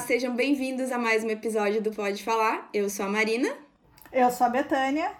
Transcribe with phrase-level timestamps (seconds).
[0.00, 2.68] sejam bem-vindos a mais um episódio do Pode Falar.
[2.72, 3.54] Eu sou a Marina.
[4.10, 5.12] Eu sou a Betânia.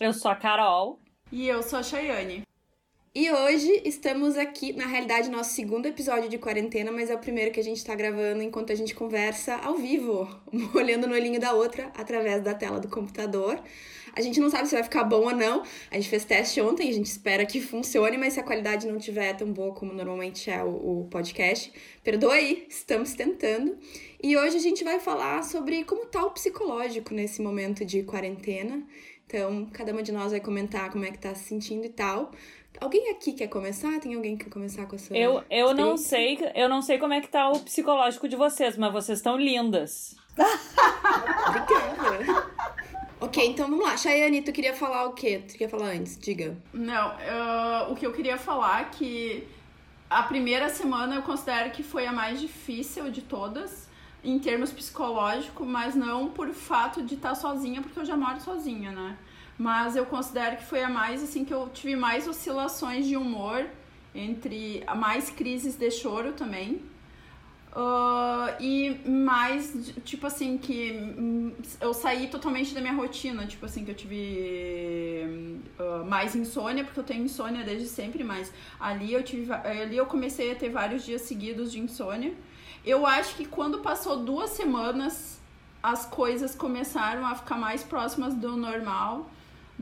[0.00, 0.98] Eu sou a Carol.
[1.30, 2.42] E eu sou a Chayane.
[3.14, 7.50] E hoje estamos aqui, na realidade, nosso segundo episódio de quarentena, mas é o primeiro
[7.50, 10.26] que a gente tá gravando enquanto a gente conversa ao vivo,
[10.74, 13.62] olhando no olhinho da outra através da tela do computador.
[14.16, 15.62] A gente não sabe se vai ficar bom ou não.
[15.90, 18.96] A gente fez teste ontem, a gente espera que funcione, mas se a qualidade não
[18.96, 21.70] tiver tão boa como normalmente é o, o podcast,
[22.02, 23.76] perdoa aí, estamos tentando.
[24.22, 28.82] E hoje a gente vai falar sobre como tá o psicológico nesse momento de quarentena.
[29.26, 32.32] Então, cada uma de nós vai comentar como é que tá se sentindo e tal.
[32.80, 34.00] Alguém aqui quer começar?
[34.00, 36.98] Tem alguém que quer começar com a sua Eu, eu não sei, eu não sei
[36.98, 40.16] como é que tá o psicológico de vocês, mas vocês estão lindas.
[41.48, 42.48] Obrigada.
[43.20, 43.96] ok, então vamos lá.
[43.96, 45.42] Chayane, tu queria falar o quê?
[45.46, 46.18] Tu queria falar antes?
[46.18, 46.56] Diga.
[46.72, 49.46] Não, uh, o que eu queria falar é que
[50.08, 53.90] a primeira semana eu considero que foi a mais difícil de todas
[54.24, 58.92] em termos psicológicos, mas não por fato de estar sozinha, porque eu já moro sozinha,
[58.92, 59.16] né?
[59.58, 63.66] Mas eu considero que foi a mais, assim, que eu tive mais oscilações de humor,
[64.14, 66.82] entre mais crises de choro também.
[67.74, 73.90] Uh, e mais, tipo assim, que eu saí totalmente da minha rotina, tipo assim, que
[73.90, 79.50] eu tive uh, mais insônia, porque eu tenho insônia desde sempre, mas ali eu tive
[79.50, 82.34] ali eu comecei a ter vários dias seguidos de insônia.
[82.84, 85.40] Eu acho que quando passou duas semanas,
[85.82, 89.30] as coisas começaram a ficar mais próximas do normal,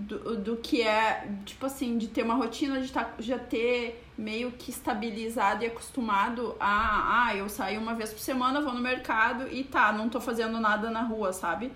[0.00, 4.52] do, do que é, tipo assim, de ter uma rotina, de tá, já ter meio
[4.52, 9.46] que estabilizado e acostumado a, ah, eu saio uma vez por semana, vou no mercado
[9.52, 11.70] e tá, não tô fazendo nada na rua, sabe?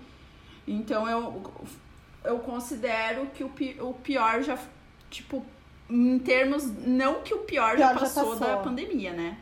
[0.67, 1.41] Então eu,
[2.23, 3.51] eu considero que o,
[3.87, 4.57] o pior já,
[5.09, 5.45] tipo,
[5.89, 9.37] em termos, não que o pior, pior já, passou já passou da pandemia, né?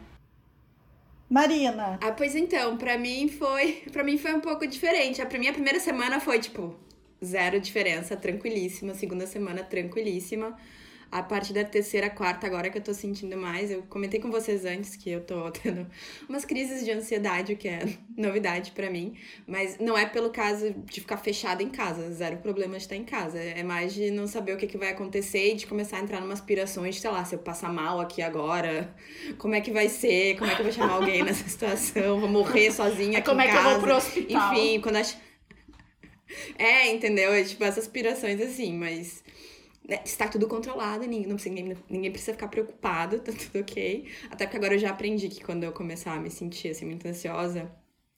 [1.29, 1.97] Marina.
[2.01, 5.21] Ah, pois então, para mim foi, para mim foi um pouco diferente.
[5.21, 6.75] A minha primeira semana foi tipo
[7.23, 8.93] zero diferença, tranquilíssima.
[8.93, 10.57] Segunda semana tranquilíssima.
[11.13, 14.65] A partir da terceira, quarta, agora que eu tô sentindo mais, eu comentei com vocês
[14.65, 15.85] antes que eu tô tendo
[16.27, 17.85] umas crises de ansiedade, o que é
[18.17, 19.13] novidade para mim.
[19.45, 23.03] Mas não é pelo caso de ficar fechada em casa, zero problema de estar em
[23.03, 23.37] casa.
[23.37, 26.19] É mais de não saber o que, que vai acontecer e de começar a entrar
[26.19, 28.91] numa aspirações, sei lá, se eu passar mal aqui agora,
[29.37, 32.29] como é que vai ser, como é que eu vou chamar alguém nessa situação, vou
[32.29, 33.61] morrer sozinha aqui como em é casa.
[33.61, 34.53] que eu vou pro hospital?
[34.55, 35.15] Enfim, quando acho.
[36.57, 37.33] É, entendeu?
[37.33, 39.23] É tipo essas aspirações assim, mas
[39.87, 44.07] né, está tudo controlado, ninguém, não precisa, ninguém, ninguém precisa ficar preocupado, tá tudo ok.
[44.29, 47.07] Até porque agora eu já aprendi que quando eu começar a me sentir assim muito
[47.07, 47.71] ansiosa,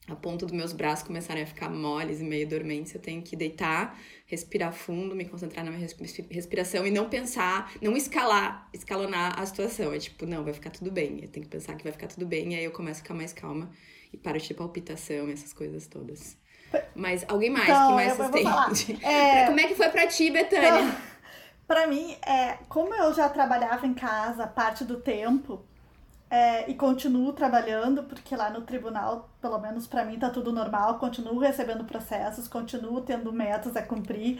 [0.08, 3.36] a ponta dos meus braços começarem a ficar moles e meio dormentes, eu tenho que
[3.36, 5.88] deitar, respirar fundo, me concentrar na minha
[6.30, 9.92] respiração e não pensar, não escalar, escalonar a situação.
[9.94, 11.22] É tipo, não, vai ficar tudo bem.
[11.24, 13.16] Eu tenho que pensar que vai ficar tudo bem, e aí eu começo a ficar
[13.16, 13.72] mais calma
[14.14, 16.38] e paro de palpitação, essas coisas todas.
[16.96, 19.00] Mas alguém mais, então, que mais têm?
[19.04, 19.46] É...
[19.48, 20.82] Como é que foi pra ti, Betânia?
[20.82, 21.16] Então...
[21.68, 25.66] Para mim, é, como eu já trabalhava em casa parte do tempo
[26.30, 31.00] é, e continuo trabalhando, porque lá no tribunal, pelo menos para mim, tá tudo normal,
[31.00, 34.40] continuo recebendo processos, continuo tendo metas a cumprir.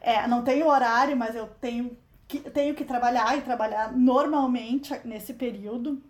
[0.00, 1.96] É, não tenho horário, mas eu tenho
[2.28, 6.00] que, tenho que trabalhar e trabalhar normalmente nesse período.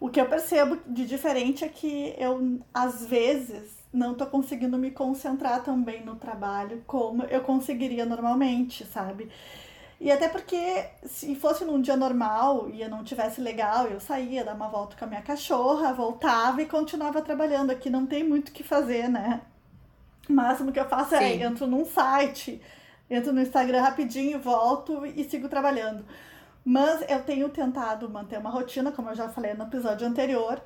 [0.00, 4.90] O que eu percebo de diferente é que eu, às vezes, não tô conseguindo me
[4.90, 9.28] concentrar também no trabalho como eu conseguiria normalmente, sabe?
[10.00, 14.44] E até porque se fosse num dia normal e eu não tivesse legal, eu saía,
[14.44, 17.70] dar uma volta com a minha cachorra, voltava e continuava trabalhando.
[17.70, 19.42] Aqui não tem muito o que fazer, né?
[20.28, 21.24] O máximo que eu faço é Sim.
[21.24, 22.60] é entro num site,
[23.08, 26.04] entro no Instagram rapidinho, volto e sigo trabalhando.
[26.64, 30.60] Mas eu tenho tentado manter uma rotina, como eu já falei no episódio anterior,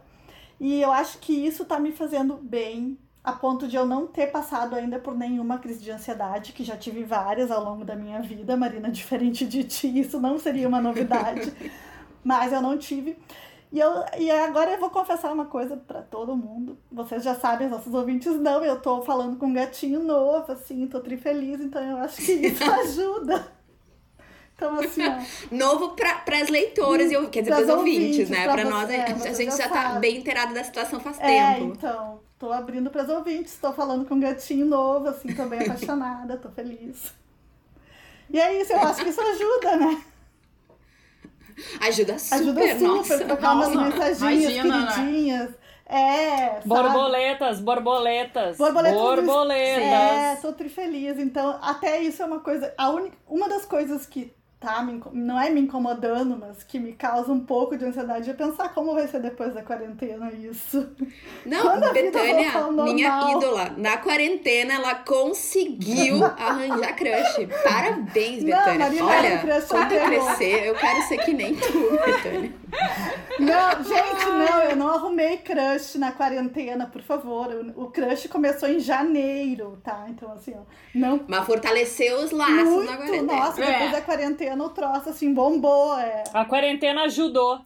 [0.58, 4.28] e eu acho que isso tá me fazendo bem, a ponto de eu não ter
[4.28, 8.22] passado ainda por nenhuma crise de ansiedade, que já tive várias ao longo da minha
[8.22, 11.52] vida, Marina, diferente de ti, isso não seria uma novidade,
[12.22, 13.18] mas eu não tive.
[13.72, 16.78] E, eu, e agora eu vou confessar uma coisa para todo mundo.
[16.90, 21.00] Vocês já sabem, nossos ouvintes não, eu tô falando com um gatinho novo, assim, tô
[21.00, 23.55] trifeliz, então eu acho que isso ajuda.
[24.56, 25.20] Então, assim, ó.
[25.54, 28.48] Novo para as leitoras, e quer dizer, para os ouvintes, ouvintes, né?
[28.48, 31.74] Para nós, é, a gente já, já tá bem inteirado da situação faz é, tempo.
[31.76, 35.60] então, tô abrindo para os ouvintes, tô falando com um gatinho novo, assim, tô bem
[35.60, 37.14] apaixonada, tô feliz.
[38.30, 40.02] E é isso, eu acho que isso ajuda, né?
[41.80, 45.50] Ajuda super, Ajuda super, nossa, trocar umas mensaginhas imagina, queridinhas.
[45.50, 45.56] Né?
[45.88, 48.56] É, Borboletas, borboletas.
[48.56, 48.98] Borboletas.
[48.98, 49.82] Borboletas.
[49.84, 51.16] É, tô trifeliz.
[51.18, 52.74] Então, até isso é uma coisa.
[52.76, 54.34] A única, uma das coisas que
[54.66, 58.34] tá me, não é me incomodando, mas que me causa um pouco de ansiedade é
[58.34, 60.88] pensar como vai ser depois da quarentena isso.
[61.44, 67.46] Não, Quando Betânia, minha ídola, na quarentena ela conseguiu arranjar crush.
[67.62, 68.78] Parabéns, Não, Betânia.
[68.78, 70.26] Marina, Olha, crush quando eu pegou.
[70.26, 72.52] crescer, eu quero ser que nem tu, Betânia.
[73.38, 77.48] Não, gente, não, eu não arrumei crush na quarentena, por favor.
[77.76, 80.06] O, crush começou em janeiro, tá?
[80.08, 80.62] Então, assim, ó,
[80.94, 83.22] não Mas fortaleceu os laços na muito, quarentena.
[83.34, 83.72] nossa, É.
[83.72, 86.24] depois da quarentena o troço, assim, bombou, é.
[86.32, 87.60] A quarentena ajudou.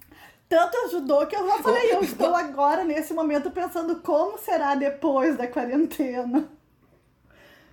[0.48, 5.36] Tanto ajudou que eu já falei, eu estou agora, nesse momento, pensando como será depois
[5.36, 6.48] da quarentena.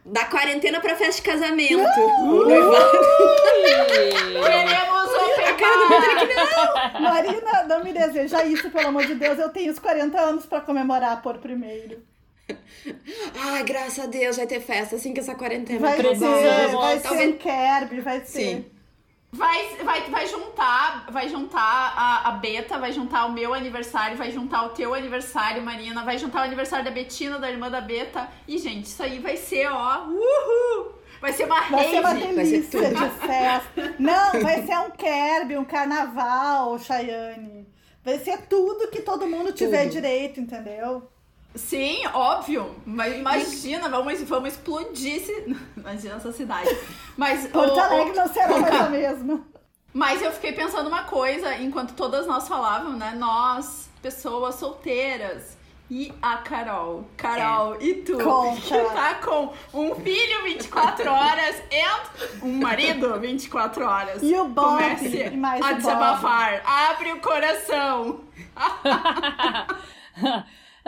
[0.06, 1.84] Da quarentena pra festa de casamento.
[4.46, 7.02] Queremos o A cara do não.
[7.02, 9.38] Marina, não me deseja isso, pelo amor de Deus.
[9.40, 12.02] Eu tenho os 40 anos pra comemorar por primeiro.
[13.38, 16.16] Ai, graças a Deus, vai ter festa assim que essa quarentena Vai acabar.
[16.16, 18.26] ser, vai ser Talvez- um Kerb, vai ser.
[18.40, 18.66] Sim.
[19.38, 24.32] Vai, vai, vai juntar, vai juntar a, a Beta, vai juntar o meu aniversário, vai
[24.32, 28.28] juntar o teu aniversário, Marina, vai juntar o aniversário da Betina, da irmã da Beta.
[28.48, 30.94] E, gente, isso aí vai ser, ó, uhul!
[31.22, 32.14] Vai ser uma Vai ser uma.
[32.14, 32.96] Vai ser delícia tudo.
[32.96, 33.96] de festa.
[34.00, 37.68] Não, vai ser um Kerb, um carnaval, Chayane.
[38.04, 39.92] Vai ser tudo que todo mundo tiver Tudo.
[39.92, 41.10] direito, entendeu?
[41.58, 42.76] Sim, óbvio.
[42.86, 45.56] Mas imagina, vamos, vamos explodir esse...
[45.76, 46.70] Imagina essa cidade.
[47.18, 49.42] Mas, Porto o- Alegre não será mais a mesma.
[49.94, 53.16] Mas eu fiquei pensando uma coisa, enquanto todas nós falávamos, né?
[53.18, 55.58] Nós, pessoas solteiras.
[55.90, 57.06] E a Carol.
[57.16, 58.18] Carol, e tu?
[58.18, 58.60] Conta.
[58.60, 64.22] Que tá com um filho 24 horas e um marido 24 horas.
[64.22, 65.78] E o Bob, Comece e mais a o Bob.
[65.78, 66.62] desabafar.
[66.66, 68.20] Abre o coração.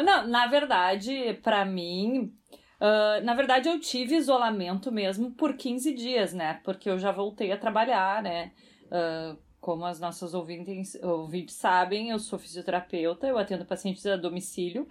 [0.03, 2.33] Não, na verdade, pra mim,
[2.79, 6.61] ah, na verdade eu tive isolamento mesmo por 15 dias, né?
[6.63, 8.51] Porque eu já voltei a trabalhar, né?
[8.91, 14.87] Ah, como as nossas ouvintes, ouvintes sabem, eu sou fisioterapeuta, eu atendo pacientes a domicílio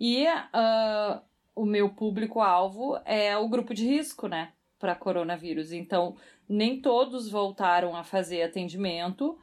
[0.00, 1.22] e ah,
[1.54, 4.52] o meu público-alvo é o grupo de risco, né?
[4.78, 5.72] Para coronavírus.
[5.72, 6.16] Então,
[6.48, 9.36] nem todos voltaram a fazer atendimento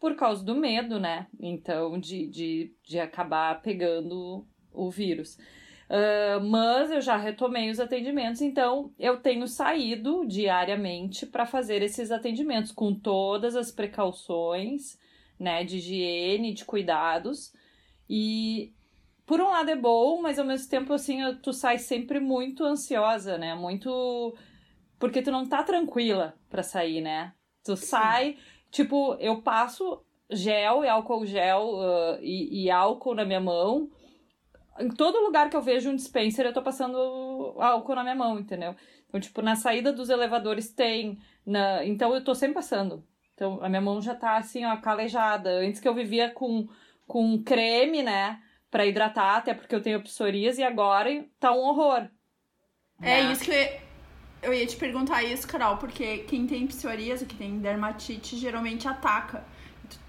[0.00, 1.26] por causa do medo, né?
[1.38, 5.38] Então, de, de, de acabar pegando o vírus.
[5.90, 12.12] Ah, mas eu já retomei os atendimentos, então eu tenho saído diariamente para fazer esses
[12.12, 14.96] atendimentos com todas as precauções,
[15.38, 17.52] né, de higiene, de cuidados.
[18.08, 18.72] E
[19.26, 23.36] por um lado é bom, mas ao mesmo tempo assim, tu sai sempre muito ansiosa,
[23.36, 23.54] né?
[23.54, 24.36] Muito
[24.98, 27.32] porque tu não tá tranquila para sair, né?
[27.64, 28.38] Tu sai,
[28.70, 33.90] tipo, eu passo gel e álcool gel ah, e, e álcool na minha mão.
[34.78, 36.96] Em todo lugar que eu vejo um dispenser, eu tô passando
[37.58, 38.74] álcool na minha mão, entendeu?
[39.08, 41.18] Então, tipo, na saída dos elevadores tem.
[41.44, 41.84] Na...
[41.84, 43.04] Então eu tô sempre passando.
[43.34, 45.50] Então a minha mão já tá assim, ó, calejada.
[45.50, 46.68] Antes que eu vivia com,
[47.06, 48.40] com creme, né?
[48.70, 52.08] Pra hidratar, até porque eu tenho psoríase, e agora tá um horror.
[53.02, 53.32] É né?
[53.32, 53.89] isso que
[54.42, 59.44] eu ia, te perguntar isso, Carol, porque quem tem psoríase, que tem dermatite, geralmente ataca.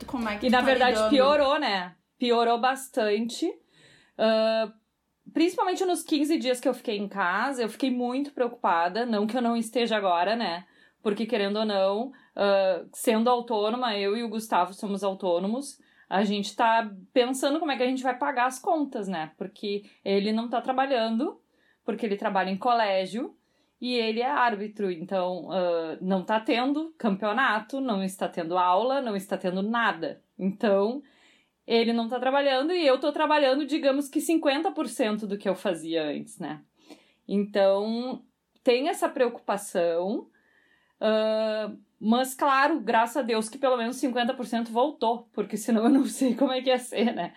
[0.05, 1.09] Como é que E na tá verdade lidando?
[1.09, 1.95] piorou, né?
[2.17, 3.51] Piorou bastante.
[4.17, 4.71] Ah,
[5.33, 9.05] principalmente nos 15 dias que eu fiquei em casa, eu fiquei muito preocupada.
[9.05, 10.65] Não que eu não esteja agora, né?
[11.01, 15.79] Porque, querendo ou não, ah, sendo autônoma, eu e o Gustavo somos autônomos.
[16.09, 19.31] A gente tá pensando como é que a gente vai pagar as contas, né?
[19.37, 21.41] Porque ele não tá trabalhando,
[21.85, 23.35] porque ele trabalha em colégio
[23.81, 29.15] e ele é árbitro, então ah, não tá tendo campeonato, não está tendo aula, não
[29.15, 30.23] está tendo nada.
[30.37, 31.01] Então,
[31.65, 36.03] ele não tá trabalhando e eu tô trabalhando, digamos que 50% do que eu fazia
[36.03, 36.61] antes, né?
[37.27, 38.23] Então,
[38.63, 40.29] tem essa preocupação,
[40.99, 46.05] ah, mas claro, graças a Deus que pelo menos 50% voltou, porque senão eu não
[46.05, 47.33] sei como é que ia ser, né?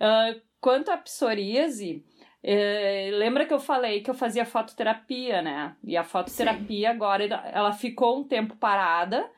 [0.00, 2.02] Ah, quanto à psoríase,
[2.42, 5.76] eh, lembra que eu falei que eu fazia fototerapia, né?
[5.84, 9.30] E a fototerapia agora ela ficou um tempo parada,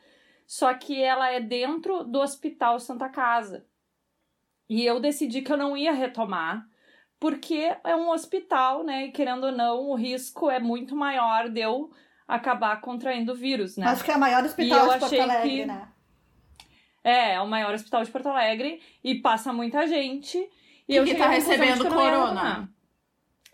[0.47, 3.67] só que ela é dentro do Hospital Santa Casa.
[4.69, 6.67] E eu decidi que eu não ia retomar,
[7.21, 9.07] porque é um hospital, né?
[9.07, 11.91] E querendo ou não, o risco é muito maior de eu
[12.27, 13.87] acabar contraindo o vírus, né?
[13.87, 15.89] Acho que é o maior hospital de Porto Alegre, que- né?
[17.03, 20.39] É, é o maior hospital de Porto Alegre e passa muita gente.
[20.89, 22.71] E, E eu que tá recebendo corona.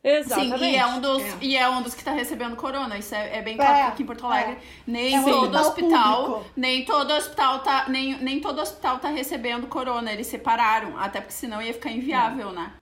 [0.02, 0.58] Exatamente.
[0.58, 1.38] Sim, e é um dos, É.
[1.40, 2.96] E é um dos que tá recebendo corona.
[2.98, 4.58] Isso é, é bem É, claro que aqui em Porto Alegre.
[4.86, 6.50] Nem É todo hospital público.
[6.56, 7.88] Nem todo hospital tá.
[7.88, 10.12] Nem, nem todo hospital tá recebendo corona.
[10.12, 10.96] Eles separaram.
[10.98, 12.74] Até porque senão ia ficar inviável, né?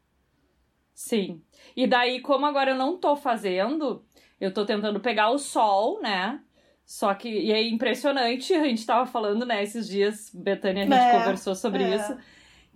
[0.95, 1.43] Sim.
[1.77, 4.05] E daí, como agora eu não tô fazendo,
[4.41, 6.43] eu tô tentando pegar o sol, né?
[6.85, 10.97] Só que, e é impressionante, a gente tava falando, né, esses dias, Betânia, a gente
[10.97, 11.97] É, conversou sobre é.
[11.97, 12.17] isso,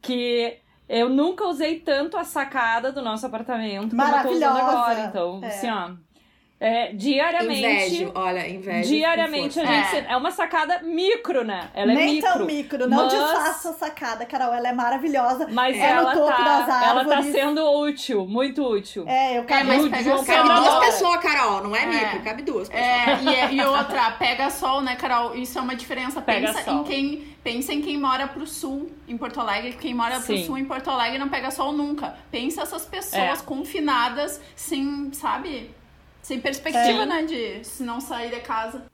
[0.03, 4.61] que eu nunca usei tanto a sacada do nosso apartamento como eu tô usando Maravilhosa.
[4.73, 5.01] agora.
[5.09, 5.47] Então, É.
[5.49, 5.91] assim, ó,
[6.65, 7.61] é, diariamente...
[7.97, 8.89] Invejo, olha, invejo.
[8.89, 10.07] Diariamente a gente.
[10.09, 10.17] É.
[10.17, 11.71] uma sacada micro, né?
[11.75, 12.33] Ela é Nem micro.
[12.33, 14.55] tão micro, não mas- desfaça a sacada, Carol.
[14.55, 15.49] Ela é maravilhosa.
[15.51, 17.33] Mas É no ela, topo tá, das ela tá árvores.
[17.33, 19.05] sendo útil, muito útil.
[19.09, 20.25] É, eu É, cabe mas pega sol.
[20.25, 20.87] Cabe duas hora.
[20.87, 21.87] pessoas, Carol, não é, É.
[21.87, 22.87] micro, cabe duas pessoas.
[22.89, 25.35] É, e, é- e outra, pega sol, né, Carol?
[25.35, 26.21] Isso é uma diferença.
[26.23, 26.81] Pega Pensa sol.
[26.81, 29.73] em quem pensa em quem mora pro sul em Porto Alegre.
[29.73, 30.45] Quem mora pro Sim.
[30.47, 32.15] sul em Porto Alegre não pega sol nunca.
[32.31, 33.45] Pensa essas pessoas É.
[33.45, 35.69] confinadas, sem, sabe?
[36.23, 37.07] Sem perspectiva, É.
[37.07, 37.23] né?
[37.25, 38.87] De se não sair de casa.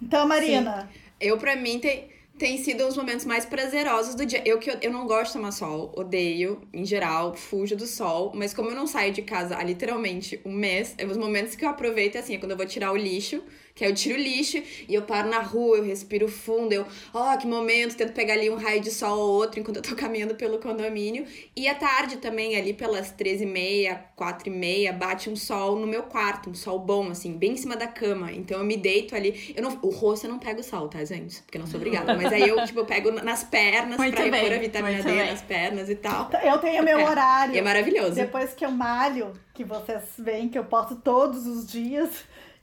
[0.00, 0.88] Então, Marina,
[1.20, 4.42] Eu, pra mim, tem, tem sido os momentos mais prazerosos do dia.
[4.44, 8.32] Eu que eu, eu não gosto de tomar sol, odeio, em geral, fujo do sol.
[8.34, 11.64] Mas como eu não saio de casa há literalmente um mês, é os momentos que
[11.64, 13.42] eu aproveito, assim, é quando eu vou tirar o lixo,
[13.74, 16.86] que aí eu tiro o lixo e eu paro na rua, eu respiro fundo, eu,
[17.12, 19.94] ó, que momento, tento pegar ali um raio de sol ou outro enquanto eu tô
[19.96, 21.26] caminhando pelo condomínio.
[21.56, 26.54] E à tarde também, ali pelas 13h30, 4h30, bate um sol no meu quarto, um
[26.54, 28.30] sol bom, assim, bem em cima da cama.
[28.32, 29.52] Então eu me deito ali.
[29.56, 31.42] Eu não, o rosto eu não pego sol, tá, gente?
[31.42, 32.14] Porque eu não sou obrigada.
[32.14, 35.10] Mas aí eu, tipo, eu pego nas pernas Muito pra repor bem, a vitamina D
[35.10, 35.30] bem.
[35.30, 36.30] nas pernas e tal.
[36.44, 37.64] eu tenho meu E é horário.
[37.64, 38.14] maravilhoso.
[38.14, 42.10] Depois que eu malho, que vocês veem que eu posto todos os dias.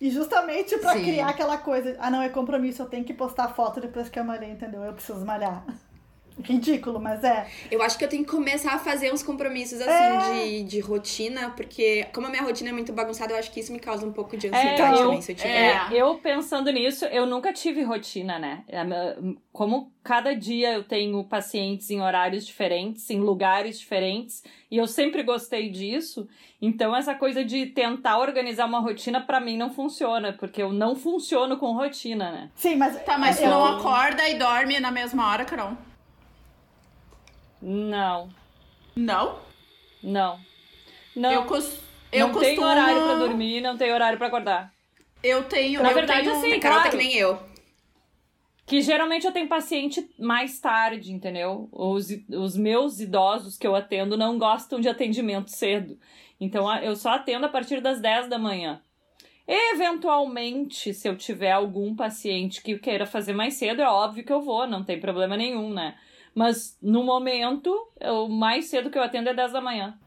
[0.02, 1.04] E justamente pra Sim.
[1.04, 1.96] criar aquela coisa.
[2.00, 4.84] Ah, não, é compromisso, eu tenho que postar foto depois que eu malhei, entendeu?
[4.84, 5.64] Eu preciso malhar.
[6.44, 7.46] Ridículo, mas é.
[7.70, 10.18] Eu acho que eu tenho que começar a fazer uns compromissos assim É.
[10.18, 13.72] de, de rotina, porque como a minha rotina é muito bagunçada, eu acho que isso
[13.72, 15.58] me causa um pouco de É, ansiedade eu- também, se eu tiver.
[15.92, 15.94] é.
[15.94, 18.64] Eu pensando nisso, eu nunca tive rotina, né?
[18.68, 18.82] É,
[19.52, 25.22] Como cada dia eu tenho pacientes em horários diferentes, em lugares diferentes, e eu sempre
[25.24, 26.28] gostei disso,
[26.62, 30.96] então essa coisa de tentar organizar uma rotina pra mim não funciona, porque eu não
[30.96, 32.50] funciono com rotina, né?
[32.56, 33.00] Sim, mas.
[33.04, 35.74] Tá, mas tu eu, não acorda e dorme na mesma hora, Carol?
[37.62, 38.30] Não,
[38.96, 39.40] Não?
[40.02, 40.40] não.
[41.16, 41.80] Não, Eu, cos...
[42.12, 42.56] eu não costumo...
[42.56, 44.74] tenho horário pra dormir, não tenho horário pra acordar.
[45.24, 45.84] Eu tenho...
[45.84, 46.36] Na eu verdade, tenho...
[46.38, 46.90] assim, tá claro.
[46.90, 47.40] que nem eu.
[48.66, 51.68] Que geralmente eu tenho paciente mais tarde, entendeu?
[51.72, 56.00] Os, os meus idosos que eu atendo não gostam de atendimento cedo.
[56.40, 58.82] Então eu só atendo a partir das 10 da manhã.
[59.46, 64.42] Eventualmente, se eu tiver algum paciente que queira fazer mais cedo, é óbvio que eu
[64.42, 65.98] vou, não tem problema nenhum, né?
[66.34, 69.98] Mas no momento, o mais cedo que eu atendo é 10 da manhã.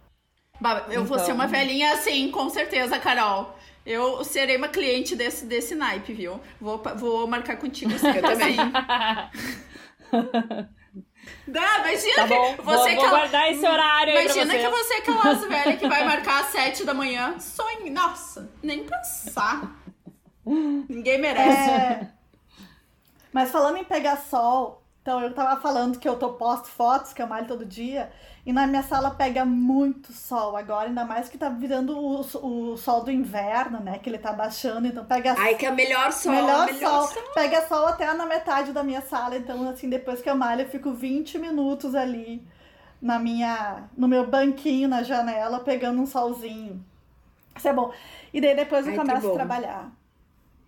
[0.61, 3.57] Bah, eu vou Então- ser uma velhinha assim, com certeza, Carol.
[3.85, 6.41] Eu serei uma cliente desse, desse naipe, viu?
[6.59, 8.09] Vou, vou marcar contigo sim.
[8.09, 8.57] Eu também.
[11.47, 14.95] Dá, imagina Tá bom, que vou, você vou que guardar esse horário Imagina que você
[14.95, 17.39] é aquelas velhas que vai marcar às sete da manhã.
[17.39, 17.91] Sonho.
[17.93, 19.75] Nossa, nem pensar.
[20.47, 21.71] Ninguém merece.
[21.71, 22.09] É...
[23.33, 27.21] Mas falando em pegar sol, então eu tava falando que eu tô posto fotos, que
[27.21, 28.11] eu malho todo dia,
[28.47, 32.77] e na minha sala pega muito sol agora, ainda mais que tá virando o, o
[32.79, 33.99] sol do inverno, né?
[33.99, 36.33] Que ele tá baixando, então pega Ai, que é o melhor sol.
[36.33, 37.23] melhor, melhor sol.
[37.35, 40.71] Pega sol até na metade da minha sala, então assim, depois que eu malho, eu
[40.71, 42.43] fico 20 minutos ali
[42.99, 46.83] na minha no meu banquinho na janela pegando um solzinho.
[47.55, 47.93] Isso é bom.
[48.33, 49.93] E daí depois eu Ai, começo a trabalhar.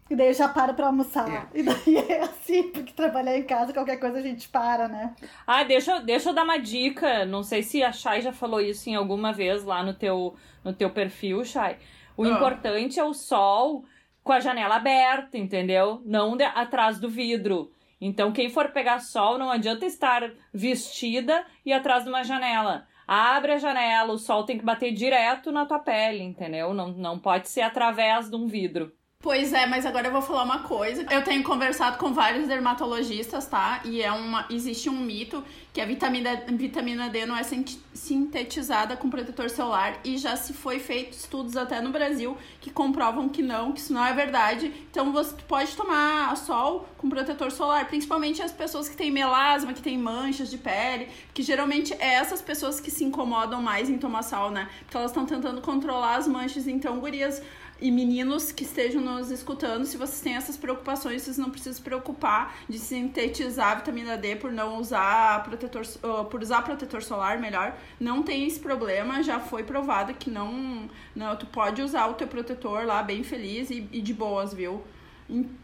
[0.08, 1.28] E daí eu já paro pra almoçar.
[1.28, 1.58] É.
[1.58, 5.14] E daí é assim, porque trabalhar em casa, qualquer coisa a gente para, né?
[5.46, 7.24] Ah, deixa, eu- deixa eu dar uma dica.
[7.24, 10.72] Não sei se a Chay já falou isso em alguma vez lá no teu, no
[10.72, 11.76] teu perfil, Chay.
[12.16, 12.28] O Ah.
[12.28, 13.84] importante é o sol
[14.22, 16.00] com a janela aberta, entendeu?
[16.04, 17.72] Não de- atrás do vidro.
[18.00, 22.86] Então, quem for pegar sol, não adianta estar vestida e atrás de uma janela.
[23.08, 26.74] Abre a janela, o sol tem que bater direto na tua pele, entendeu?
[26.74, 28.92] Não, não pode ser através de um vidro.
[29.26, 31.04] Pois é, mas agora eu vou falar uma coisa.
[31.10, 33.80] Eu tenho conversado com vários dermatologistas, tá?
[33.84, 35.42] E é uma, existe um mito
[35.72, 40.52] que a vitamina, vitamina D não é sint- sintetizada com protetor solar e já se
[40.52, 44.72] foi feito estudos até no Brasil que comprovam que não, que isso não é verdade.
[44.92, 49.82] Então você pode tomar sol com protetor solar, principalmente as pessoas que têm melasma, que
[49.82, 54.22] têm manchas de pele, que geralmente é essas pessoas que se incomodam mais em tomar
[54.22, 54.68] sol, né?
[54.84, 57.42] Porque elas estão tentando controlar as manchas, então gurias
[57.80, 61.82] e meninos que estejam nos escutando, se vocês têm essas preocupações, vocês não precisam se
[61.82, 67.38] preocupar de sintetizar a vitamina D por não usar protetor, uh, por usar protetor solar,
[67.38, 67.76] melhor.
[68.00, 72.26] Não tem esse problema, já foi provado que não, não tu pode usar o teu
[72.26, 74.82] protetor lá bem feliz e, e de boas, viu?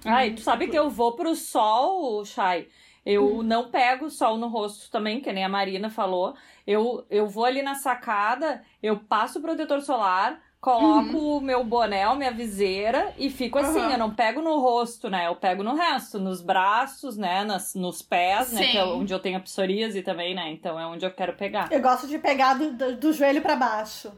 [0.04, 2.68] Ai, tu sabe que eu vou pro sol, Chay.
[3.04, 6.36] Eu não pego sol no rosto também, que nem a Marina falou.
[6.64, 11.38] Eu, eu vou ali na sacada, eu passo o protetor solar, coloco uhum.
[11.38, 13.80] o meu boné, minha viseira e fico assim.
[13.80, 13.90] Uhum.
[13.90, 15.26] Eu não pego no rosto, né?
[15.26, 17.42] Eu pego no resto, nos braços, né?
[17.42, 18.54] Nas, nos pés, Sim.
[18.54, 18.66] né?
[18.68, 20.52] Que é onde eu tenho a psoríase também, né?
[20.52, 21.68] Então é onde eu quero pegar.
[21.72, 24.12] Eu gosto de pegar do, do, do joelho para baixo.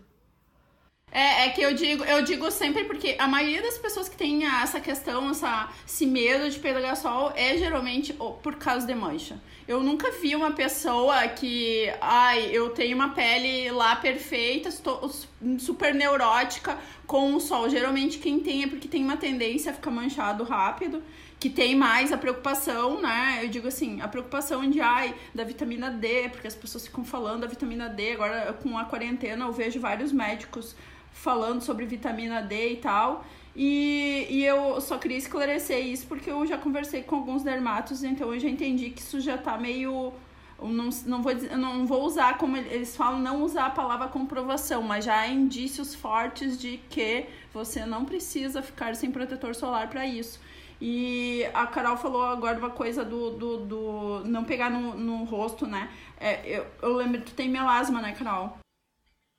[1.15, 4.45] É, é que eu digo, eu digo sempre porque a maioria das pessoas que tem
[4.45, 9.41] essa questão, essa, esse medo de pegar sol é geralmente por causa de mancha.
[9.69, 15.09] Eu nunca vi uma pessoa que, ai, eu tenho uma pele lá perfeita, estou
[15.57, 17.71] super neurótica com o sol.
[17.71, 21.01] Geralmente quem tem é porque tem uma tendência a ficar manchado rápido,
[21.39, 23.39] que tem mais a preocupação, né?
[23.41, 27.43] Eu digo assim, a preocupação de, ai, da vitamina D, porque as pessoas ficam falando
[27.43, 28.15] da vitamina D.
[28.15, 30.75] Agora, com a quarentena, eu vejo vários médicos
[31.15, 33.25] falando sobre vitamina D e tal.
[33.57, 38.35] E, e eu só queria esclarecer isso porque eu já conversei com alguns dermatos, então
[38.35, 40.13] eu já entendi que isso já tá meio.
[40.61, 45.05] não, não, vou, não vou usar como eles falam, não usar a palavra comprovação, mas
[45.05, 50.41] já há indícios fortes de que você não precisa ficar sem protetor solar para isso.
[50.81, 55.65] E a Carol falou agora uma coisa do, do, do não pegar no, no rosto,
[55.67, 55.89] né?
[56.19, 58.59] É, eu, eu lembro tu tem melasma, né, Carol?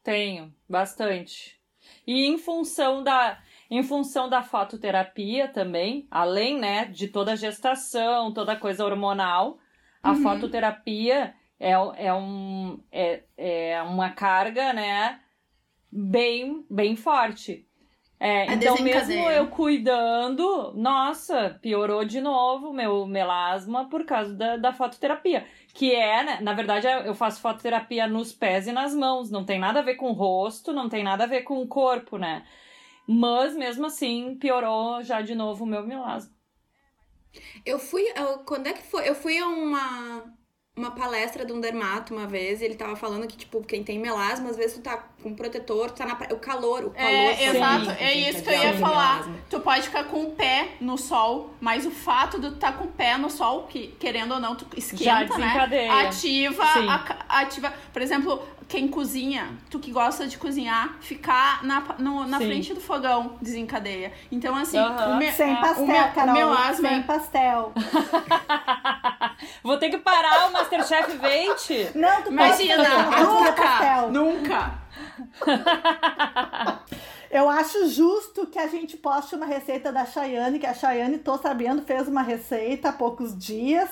[0.01, 1.54] Tenho, bastante.
[2.05, 8.31] E em função da em função da fototerapia também, além, né, de toda a gestação,
[8.31, 9.57] toda coisa hormonal,
[10.03, 10.21] a uhum.
[10.21, 15.19] fototerapia é, é, um, é, é uma carga, né,
[15.91, 17.67] bem, bem forte.
[18.19, 24.73] É, então, mesmo eu cuidando, nossa, piorou de novo meu melasma por causa da, da
[24.73, 25.45] fototerapia.
[25.73, 29.29] Que é, né, na verdade, eu faço fototerapia nos pés e nas mãos.
[29.29, 31.67] Não tem nada a ver com o rosto, não tem nada a ver com o
[31.67, 32.45] corpo, né?
[33.07, 36.33] Mas mesmo assim, piorou já de novo o meu melasma.
[37.65, 38.05] Eu fui.
[38.45, 39.07] Quando é que foi?
[39.09, 40.23] Eu fui a uma
[40.75, 43.97] uma palestra de um dermato uma vez, e ele tava falando que, tipo, quem tem
[43.97, 46.95] melasma, às vezes tu tá com protetor, tu tá na o calor, o calor.
[46.95, 49.19] É, exato, é isso que eu ia falar.
[49.19, 49.35] Melasma.
[49.49, 52.85] Tu pode ficar com o pé no sol, mas o fato de tu tá com
[52.85, 55.89] o pé no sol, que querendo ou não, tu esquenta, né?
[55.89, 57.73] Ativa, a, ativa.
[57.93, 62.81] Por exemplo, quem cozinha, tu que gosta de cozinhar, ficar na, no, na frente do
[62.81, 64.11] fogão desencadeia.
[64.31, 66.89] Então, assim, o me, sem pastel, o meu, Carol, o melasma.
[66.89, 67.73] Sem pastel.
[69.61, 71.91] Vou ter que parar o Masterchef Vente.
[71.95, 72.83] Não, tu Imagina,
[73.21, 74.85] nunca, nunca.
[77.29, 81.37] Eu acho justo que a gente poste uma receita da Chayane, que a Chayane, tô
[81.37, 83.89] sabendo, fez uma receita há poucos dias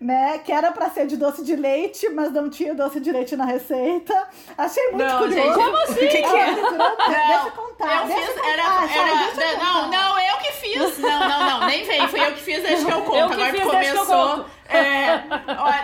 [0.00, 0.38] né?
[0.38, 3.44] Que era pra ser de doce de leite, mas não tinha doce de leite na
[3.44, 4.14] receita.
[4.56, 5.42] Achei muito não, curioso.
[5.42, 5.94] Gente, como assim?
[5.94, 6.54] Que que é?
[6.54, 8.00] Deixa eu contar.
[8.00, 8.48] Eu deixa fiz, contar.
[8.48, 10.98] Era, ah, era, não, não, eu que fiz.
[10.98, 12.08] Não, não, não, nem vem.
[12.08, 13.16] Fui eu que fiz, deixa que eu conto.
[13.16, 14.46] Eu que Agora fiz, começou.
[14.68, 15.24] É,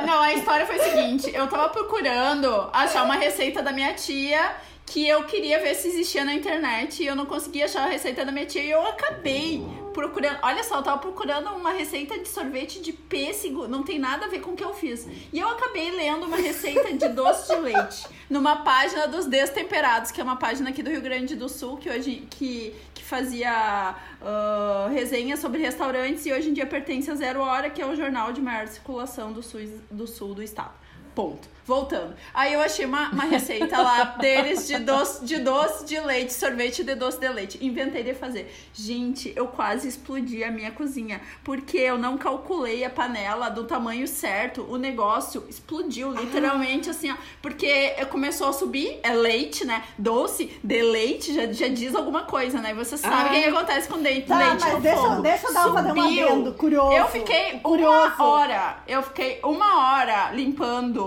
[0.07, 4.57] não, a história foi a seguinte: eu tava procurando achar uma receita da minha tia
[4.87, 8.25] que eu queria ver se existia na internet e eu não conseguia achar a receita
[8.25, 10.39] da minha tia e eu acabei procurando.
[10.43, 14.29] Olha só, eu tava procurando uma receita de sorvete de pêssego, não tem nada a
[14.29, 15.09] ver com o que eu fiz.
[15.33, 20.21] E eu acabei lendo uma receita de doce de leite numa página dos Destemperados, que
[20.21, 24.93] é uma página aqui do Rio Grande do Sul que hoje que, que fazia uh,
[24.93, 28.33] resenhas sobre restaurantes e hoje em dia pertence a Zero Hora, que é o jornal
[28.33, 30.86] de maior circulação do sul do, sul do estado.
[31.17, 31.57] Ponto.
[31.67, 32.15] Voltando.
[32.33, 36.85] Aí eu achei uma, uma receita lá deles de doce, de doce de leite, sorvete
[36.85, 37.59] de doce de leite.
[37.61, 38.55] Inventei de fazer.
[38.73, 41.21] Gente, eu quase explodi a minha cozinha.
[41.43, 44.65] Porque eu não calculei a panela do tamanho certo.
[44.71, 47.17] O negócio explodiu, literalmente, assim, ó.
[47.43, 49.83] Porque começou a subir, é leite, né?
[49.99, 52.75] Doce de leite já, já diz alguma coisa, né?
[52.75, 55.23] Você sabe o que acontece com leite, tá, leite mas deixa, fogo.
[55.23, 56.93] deixa eu dar, fazer um adendo, curioso.
[56.93, 58.15] Eu fiquei curioso.
[58.15, 61.06] uma hora, eu fiquei uma hora limpando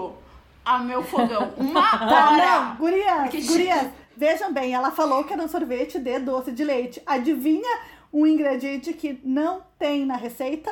[0.64, 1.54] ao meu fogão.
[1.58, 2.60] Uma tá, hora!
[2.60, 6.64] Não, gurias, que gurias, vejam bem, ela falou que era um sorvete de doce de
[6.64, 7.02] leite.
[7.06, 7.80] Adivinha
[8.12, 10.72] um ingrediente que não tem na receita?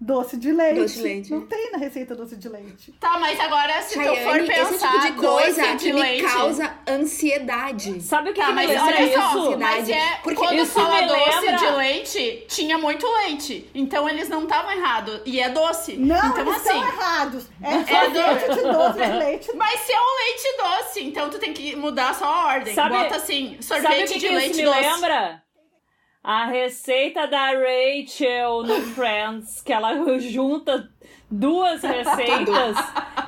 [0.00, 0.78] Doce de leite.
[0.78, 1.30] Doce de leite.
[1.32, 2.92] Não tem na receita doce de leite.
[3.00, 4.62] Tá, mas agora se Chayane, tu for pensar...
[4.62, 6.22] Esse tipo de coisa que me leite.
[6.24, 8.00] causa ansiedade.
[8.00, 9.18] Sabe o que, tá, que mas olha isso?
[9.18, 9.58] Ansiedade.
[9.58, 11.56] Mas é, porque quando fala doce lembra...
[11.56, 13.68] de leite, tinha muito leite.
[13.74, 15.20] Então eles não estavam errados.
[15.26, 15.96] E é doce.
[15.96, 17.46] Não, então, eles assim, estão errados.
[17.60, 19.50] É, é sorvete de doce de leite.
[19.56, 22.72] Mas se é um leite doce, então tu tem que mudar só a ordem.
[22.72, 24.80] Sabe, Bota assim, sorvete sabe que de que leite isso me doce.
[24.80, 25.47] lembra?
[26.28, 30.86] A receita da Rachel no Friends, que ela junta
[31.30, 32.76] duas receitas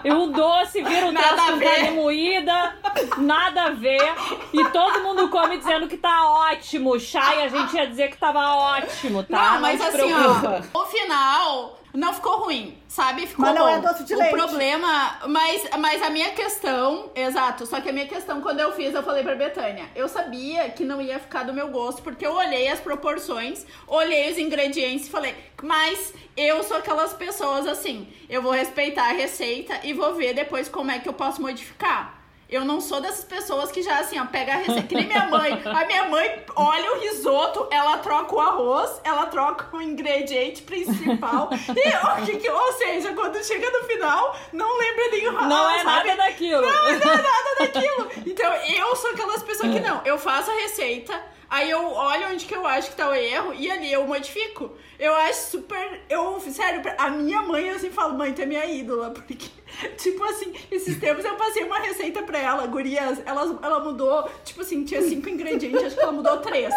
[0.05, 2.75] e o doce vira um Nada troço a com carne moída,
[3.17, 4.13] nada a ver,
[4.53, 7.01] e todo mundo come dizendo que tá ótimo.
[7.01, 9.53] Chay, a gente ia dizer que tava ótimo, tá?
[9.55, 10.63] Não, mas te assim, preocupa.
[10.75, 13.27] ó, no final, Não ficou ruim, sabe?
[13.27, 13.69] Ficou Mas não bom.
[13.69, 14.33] é doce de o leite.
[14.33, 18.95] problema, mas, mas a minha questão, exato, só que a minha questão quando eu fiz,
[18.95, 22.33] eu falei pra Betânia, eu sabia que não ia ficar do meu gosto, porque eu
[22.35, 28.41] olhei as proporções, olhei os ingredientes e falei, mas eu sou aquelas pessoas assim, eu
[28.41, 32.20] vou respeitar a receita e vou ver depois como é que eu posso modificar.
[32.51, 34.83] Eu não sou dessas pessoas que já assim, ó, pega a receita.
[34.83, 35.63] Que nem minha mãe.
[35.65, 41.49] A minha mãe olha o risoto, ela troca o arroz, ela troca o ingrediente principal.
[41.53, 45.71] e, o que que- ou seja, quando chega no final, não lembra nem o Não
[45.71, 46.09] é sabe?
[46.09, 46.63] nada daquilo.
[46.63, 48.11] Não é nada daquilo.
[48.27, 50.01] Então, eu sou aquelas pessoas que não.
[50.05, 53.53] Eu faço a receita, aí eu olho onde que eu acho que tá o erro
[53.53, 54.73] e ali eu modifico.
[54.99, 56.03] Eu acho super.
[56.09, 59.49] Eu, sério, a minha mãe eu assim falo, mãe, tu é minha ídola, porque,
[59.97, 64.61] tipo assim, esses tempos eu passei uma receita pra ela, gurias, ela, ela mudou, tipo
[64.61, 66.73] assim, tinha cinco ingredientes, acho que ela mudou três.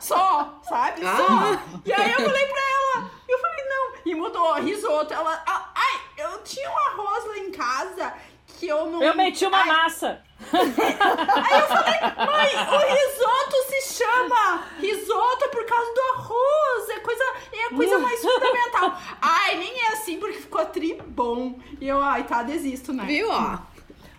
[0.00, 1.00] Só, sabe?
[1.00, 1.26] Só.
[1.28, 1.62] Ah.
[1.84, 5.12] E aí eu falei pra ela, eu falei, não, e mudou, risoto.
[5.12, 8.14] Ela, ah, ai, eu tinha um arroz lá em casa
[8.58, 9.02] que eu não.
[9.02, 10.20] Eu meti uma Ai, massa.
[10.52, 16.88] Aí eu falei, mãe, o risoto se chama risoto por causa do arroz.
[16.90, 18.98] É coisa, é a coisa mais fundamental.
[19.20, 21.58] Ai, nem é assim porque ficou tri bom.
[21.80, 23.04] E eu, ai, tá, desisto, né?
[23.04, 23.58] Viu, ó?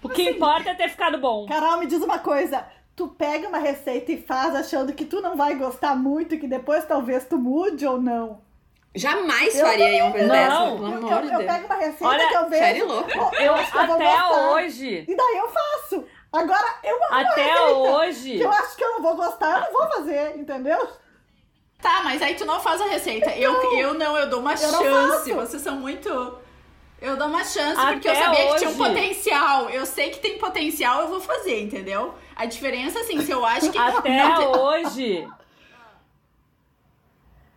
[0.01, 1.45] O que importa é ter ficado bom.
[1.45, 2.65] Carol, me diz uma coisa.
[2.95, 6.47] Tu pega uma receita e faz achando que tu não vai gostar muito e que
[6.47, 8.41] depois talvez tu mude ou não.
[8.95, 10.33] Jamais Eu faria uma coisa Não.
[10.33, 11.51] dessa, pelo Eu, amor eu, de eu Deus.
[11.51, 12.63] pego uma receita Olha, que eu vejo.
[12.63, 13.11] sério, louco?
[13.39, 14.51] eu acho que eu vou Até gostar.
[14.51, 15.05] hoje.
[15.07, 16.05] E daí eu faço.
[16.33, 18.37] Agora, eu Até hoje.
[18.37, 20.89] que eu acho que eu não vou gostar, eu não vou fazer, entendeu?
[21.81, 23.29] Tá, mas aí tu não faz a receita.
[23.31, 25.29] Eu, eu não, eu dou uma Eu não chance.
[25.31, 25.35] faço.
[25.35, 26.09] Vocês são muito.
[27.01, 28.77] Eu dou uma chance Até porque eu sabia que tinha um hoje.
[28.89, 29.69] potencial.
[29.69, 32.13] Eu sei que tem potencial, eu vou fazer, entendeu?
[32.35, 33.77] A diferença, assim, se eu acho que.
[33.77, 35.27] Até hoje.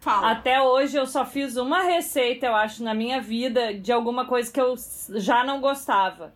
[0.02, 0.32] Fala.
[0.32, 4.50] Até hoje eu só fiz uma receita, eu acho, na minha vida de alguma coisa
[4.52, 4.74] que eu
[5.10, 6.34] já não gostava.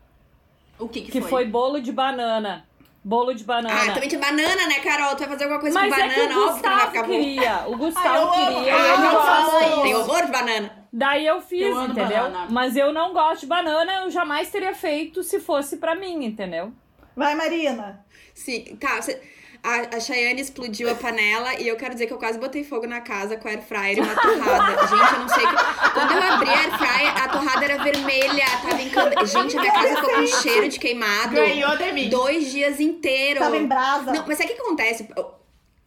[0.79, 2.65] O que, que, Que foi bolo de banana.
[3.03, 3.75] Bolo de banana.
[3.75, 5.17] Ah, também tinha banana, né, Carol?
[5.17, 6.87] Tu vai fazer alguma coisa Mas com é banana, que o óbvio que não vai
[6.87, 7.09] Gustavo ficar bom.
[7.09, 7.69] queria.
[7.69, 8.33] O Ah, Gustavo eu amo.
[8.55, 8.75] queria.
[8.75, 9.31] Ah, e eu ele não gosta.
[9.31, 10.87] faço Tem horror de banana.
[10.93, 12.23] Daí eu fiz, Eu entendeu?
[12.23, 12.47] banana.
[12.51, 16.73] Mas eu não gosto de banana, eu jamais teria feito se fosse pra mim, entendeu?
[17.17, 18.05] Vai, Marina.
[18.33, 19.01] Sim, tá.
[19.03, 19.21] Você...
[19.67, 22.87] A, a Chayane explodiu a panela e eu quero dizer que eu quase botei fogo
[22.87, 24.87] na casa com a air fryer e uma torrada.
[24.87, 25.91] Gente, eu não sei que.
[25.93, 29.27] Quando eu abri a air fryer, a torrada era vermelha, tava encantando.
[29.27, 31.35] Gente, a minha casa ficou com cheiro de queimado.
[31.35, 32.09] Ganhou de mim.
[32.09, 33.43] Dois dias inteiros.
[33.43, 34.13] Tava em brasa.
[34.13, 35.09] Não, mas sabe o que acontece?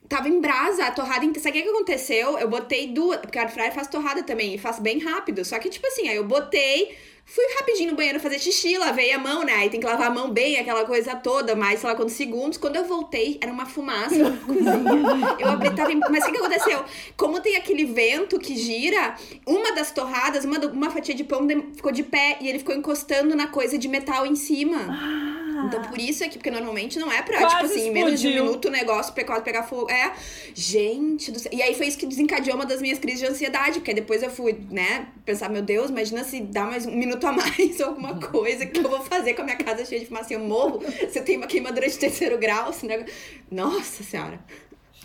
[0.10, 1.22] Tava em brasa, a torrada.
[1.39, 2.38] Sabe o que que aconteceu?
[2.38, 3.22] Eu botei duas.
[3.22, 5.46] Porque a air fryer faz torrada também, e faz bem rápido.
[5.46, 6.98] Só que, tipo assim, aí eu botei.
[7.32, 9.54] Fui rapidinho no banheiro fazer xixi, lavei a mão, né?
[9.54, 12.58] Aí tem que lavar a mão bem, aquela coisa toda, mais sei lá quantos segundos.
[12.58, 15.38] Quando eu voltei, era uma fumaça na cozinha.
[15.38, 16.00] Eu abri, tava em...
[16.10, 16.84] Mas o que, que aconteceu?
[17.15, 19.15] Como tem aquele vento que gira,
[19.46, 23.36] uma das torradas, uma, uma fatia de pão ficou de pé e ele ficou encostando
[23.36, 25.38] na coisa de metal em cima.
[25.65, 28.19] Então por isso é que, porque normalmente não é pra, Quase tipo assim, em menos
[28.19, 29.89] de um minuto o negócio quase pegar fogo.
[29.89, 30.13] É,
[30.54, 31.52] gente do céu.
[31.54, 34.30] E aí foi isso que desencadeou uma das minhas crises de ansiedade, porque depois eu
[34.30, 38.19] fui, né, pensar, meu Deus, imagina se dá mais um minuto a mais ou alguma
[38.19, 40.34] coisa que eu vou fazer com a minha casa cheia de fumaça.
[40.34, 42.72] Eu morro se eu tenho uma queimadura de terceiro grau.
[42.72, 43.04] Se não...
[43.52, 44.39] Nossa senhora.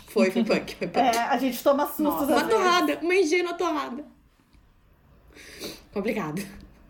[0.08, 1.04] Foi, foi punk, foi punk.
[1.04, 2.54] É, a gente toma sustos Nossa, às Uma vezes.
[2.54, 4.04] torrada, uma ingênua torrada.
[5.92, 6.40] Complicado.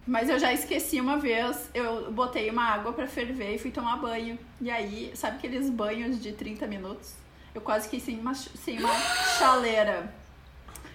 [0.06, 3.96] Mas eu já esqueci uma vez, eu botei uma água pra ferver e fui tomar
[3.96, 4.38] banho.
[4.60, 7.14] E aí, sabe aqueles banhos de 30 minutos?
[7.54, 8.94] Eu quase fiquei sem uma, sem uma
[9.38, 10.12] chaleira.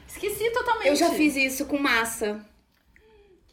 [0.07, 0.87] Esqueci totalmente.
[0.89, 2.45] Eu já fiz isso com massa.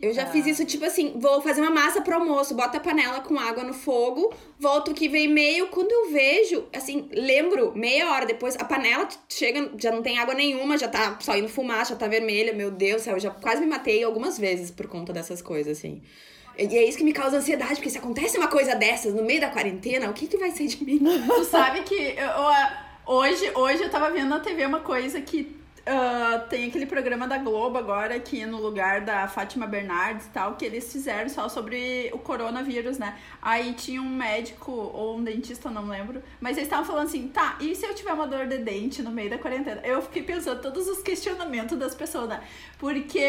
[0.01, 0.27] Eu já Ah.
[0.27, 3.65] fiz isso, tipo assim, vou fazer uma massa pro almoço, bota a panela com água
[3.65, 4.31] no fogo,
[4.61, 9.71] volto que vem meio, quando eu vejo, assim, lembro, meia hora depois, a panela chega,
[9.79, 13.05] já não tem água nenhuma, já tá saindo fumaça, já tá vermelha, meu Deus do
[13.05, 16.03] céu, eu já quase me matei algumas vezes por conta dessas coisas, assim.
[16.59, 19.41] E é isso que me causa ansiedade, porque se acontece uma coisa dessas no meio
[19.41, 21.01] da quarentena, o que que vai ser de mim?
[21.27, 25.57] Tu sabe que eu- eu- hoje, hoje eu tava vendo na TV uma coisa que
[25.89, 30.57] ah, tem aquele programa da Globo agora, que no lugar da Fátima Bernardes e tal,
[30.57, 33.17] que eles fizeram só sobre o coronavírus, né?
[33.41, 37.57] Aí tinha um médico ou um dentista, não lembro, mas eles estavam falando assim, tá,
[37.61, 39.81] e se eu tiver uma dor de dente no meio da quarentena?
[39.85, 42.43] Eu fiquei pensando todos os questionamentos das pessoas, né?
[42.79, 43.21] Porque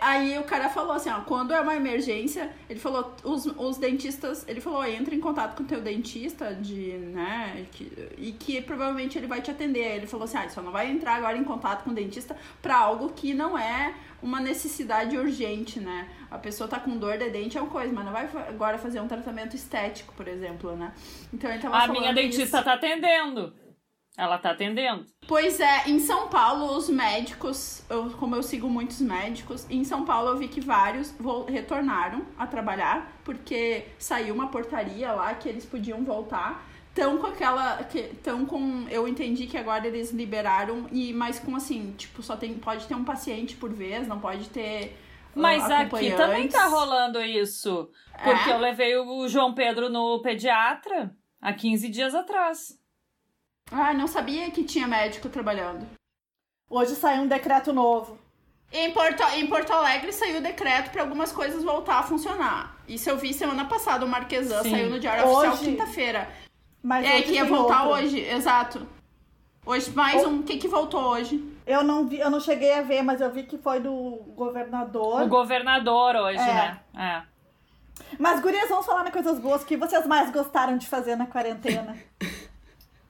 [0.00, 4.44] aí o cara falou assim, ó, quando é uma emergência, ele falou, os, os dentistas,
[4.48, 9.18] ele falou, entra em contato com o teu dentista de, né, que- e que provavelmente
[9.18, 9.84] ele vai te atender.
[9.84, 12.78] Aí ele falou assim, ah, só não vai entrar agora em contato com dentista pra
[12.78, 16.08] algo que não é uma necessidade urgente, né?
[16.30, 19.00] A pessoa tá com dor de dente é uma coisa, mas não vai agora fazer
[19.00, 20.92] um tratamento estético, por exemplo, né?
[21.32, 22.64] Então ele tava A minha dentista isso.
[22.64, 23.52] tá atendendo.
[24.18, 25.04] Ela tá atendendo.
[25.28, 30.06] Pois é, em São Paulo, os médicos, eu, como eu sigo muitos médicos, em São
[30.06, 31.14] Paulo eu vi que vários
[31.46, 36.66] retornaram a trabalhar, porque saiu uma portaria lá que eles podiam voltar.
[36.96, 37.84] Tão com aquela.
[37.84, 38.86] Que, tão com.
[38.88, 42.54] Eu entendi que agora eles liberaram, e mas com assim, tipo, só tem.
[42.54, 44.96] Pode ter um paciente por vez, não pode ter.
[45.26, 47.90] ah, Mas aqui também tá rolando isso.
[48.24, 48.54] Porque É?
[48.54, 52.78] eu levei o João Pedro no pediatra há 15 dias atrás.
[53.70, 55.86] Ah, não sabia que tinha médico trabalhando.
[56.70, 58.18] Hoje saiu um decreto novo.
[58.72, 62.76] Em Porto, em Porto Alegre saiu o decreto para algumas coisas voltar a funcionar.
[62.88, 64.70] Isso eu vi semana passada, o Marquesan Sim.
[64.70, 66.28] saiu no Diário Oficial Hoje- quinta-feira.
[66.86, 68.04] Mas É, que ia voltar outro.
[68.04, 68.86] hoje, exato.
[69.66, 70.38] Hoje mais O- um.
[70.38, 71.42] O que, que voltou hoje?
[71.66, 75.22] Eu não vi, eu não cheguei a ver, mas eu vi que foi do governador.
[75.22, 76.54] O governador hoje, É.
[76.54, 76.80] né?
[76.96, 77.22] É.
[78.20, 79.62] Mas, gurias, vamos falar de coisas boas.
[79.62, 81.96] O que vocês mais gostaram de fazer na quarentena?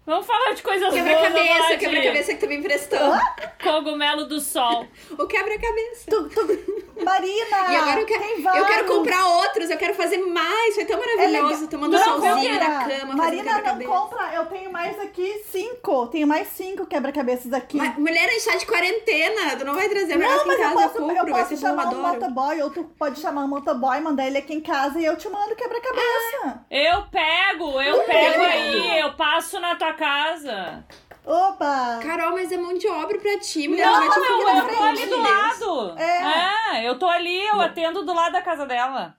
[0.07, 1.03] Vamos falar de coisas boas.
[1.03, 3.13] vamos Quebra-cabeça, quebra-cabeça que tu me emprestou.
[3.61, 4.87] Cogumelo do sol.
[5.19, 6.09] O quebra-cabeça.
[6.09, 6.86] tu, tu...
[7.05, 7.73] Marina!
[7.73, 8.25] E agora eu quero,
[8.57, 10.75] eu quero comprar outros, eu quero fazer mais.
[10.75, 12.69] Foi tão maravilhoso, É tomando Não, solzinho compra.
[12.69, 14.35] na cama, fazendo Marina, não compra.
[14.35, 16.07] Eu tenho mais aqui cinco.
[16.09, 17.77] Tenho mais cinco quebra-cabeças aqui.
[17.77, 20.65] Mas, mulher, a gente tá de quarentena, tu não vai trazer pra Não, mas eu
[20.65, 24.01] casa, eu posso, compro, eu posso chamar um motoboy, ou tu pode chamar um motoboy,
[24.01, 26.65] mandar ele aqui em casa e eu te mando quebra-cabeça.
[26.71, 30.85] Eu pego, eu pego aí, eu passo na tua casa.
[31.27, 31.99] Opa!
[32.03, 33.85] Carol, mas é mão de obra pra ti, mulher.
[33.85, 35.99] Não, vai te meu, ficar eu na tô ali do lado.
[35.99, 36.77] É.
[36.79, 39.17] É, eu tô ali, eu atendo do lado da casa dela.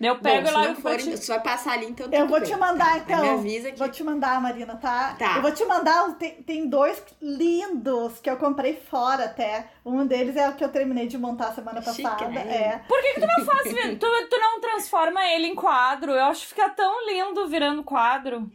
[0.00, 1.16] Eu Bom, pego se e largo não for, pra ti.
[1.16, 2.48] se vai passar ali, então Eu vou bem.
[2.50, 3.22] te mandar, Tá, então.
[3.22, 3.78] Me avisa que...
[3.78, 5.14] Vou te mandar, Marina, tá?
[5.16, 5.36] Tá.
[5.36, 6.12] Eu vou te mandar.
[6.16, 9.68] Tem, tem dois lindos que eu comprei fora até.
[9.86, 12.28] Um deles é o que eu terminei de montar semana Chique, passada.
[12.30, 12.40] né?
[12.52, 12.78] É.
[12.88, 13.62] Por que, que tu não faz,
[14.00, 16.10] tu, tu não transforma ele em quadro?
[16.10, 18.50] Eu acho que fica tão lindo virando quadro.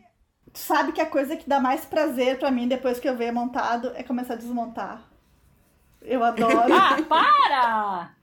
[0.57, 3.91] Sabe que a coisa que dá mais prazer pra mim depois que eu ver montado
[3.95, 5.01] é começar a desmontar.
[6.01, 6.73] Eu adoro.
[6.73, 8.16] Ah, para!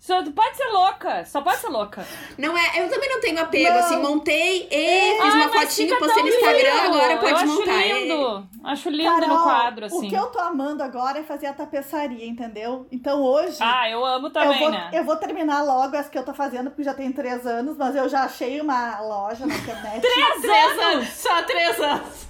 [0.00, 2.06] Só, pode ser louca, só pode ser louca.
[2.38, 3.78] Não é, eu também não tenho apego, Não.
[3.80, 6.94] assim, montei e fiz uma Ah, mas fotinha, fica postei no Instagram, lindo.
[6.96, 7.82] agora Eu pode acho montar.
[7.82, 10.06] É- lindo, acho lindo Carol, no quadro, assim.
[10.06, 12.86] O que eu tô amando agora é fazer a tapeçaria, entendeu?
[12.90, 13.58] Então hoje.
[13.60, 14.88] Ah, eu amo eu, também, vou, né?
[14.94, 17.94] eu vou terminar logo as que eu tô fazendo, porque já tem três anos, mas
[17.94, 20.00] eu já achei uma loja na internet.
[20.00, 20.84] Três Três anos!
[20.94, 21.08] anos!
[21.10, 22.26] Só três anos!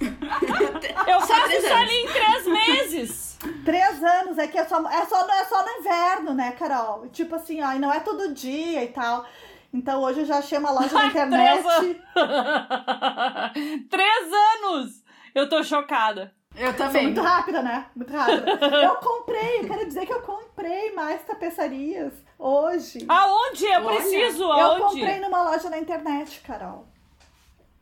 [1.07, 1.89] Eu Só faço três isso anos.
[1.89, 3.30] ali em três meses.
[3.65, 7.07] Três anos, é que é só, é, só, é só no inverno, né, Carol?
[7.09, 9.25] Tipo assim, ó, e não é todo dia e tal.
[9.73, 11.63] Então hoje eu já achei uma loja na internet.
[11.63, 11.97] Três
[13.89, 15.03] três anos!
[15.33, 16.33] Eu tô chocada.
[16.55, 17.03] Eu também.
[17.03, 17.85] muito rápida, né?
[17.95, 18.51] Muito rápida.
[18.83, 23.05] Eu comprei, eu quero dizer que eu comprei mais tapeçarias hoje.
[23.07, 23.65] Aonde?
[23.65, 24.81] Eu Olha, preciso, eu aonde?
[24.99, 26.85] comprei numa loja na internet, Carol.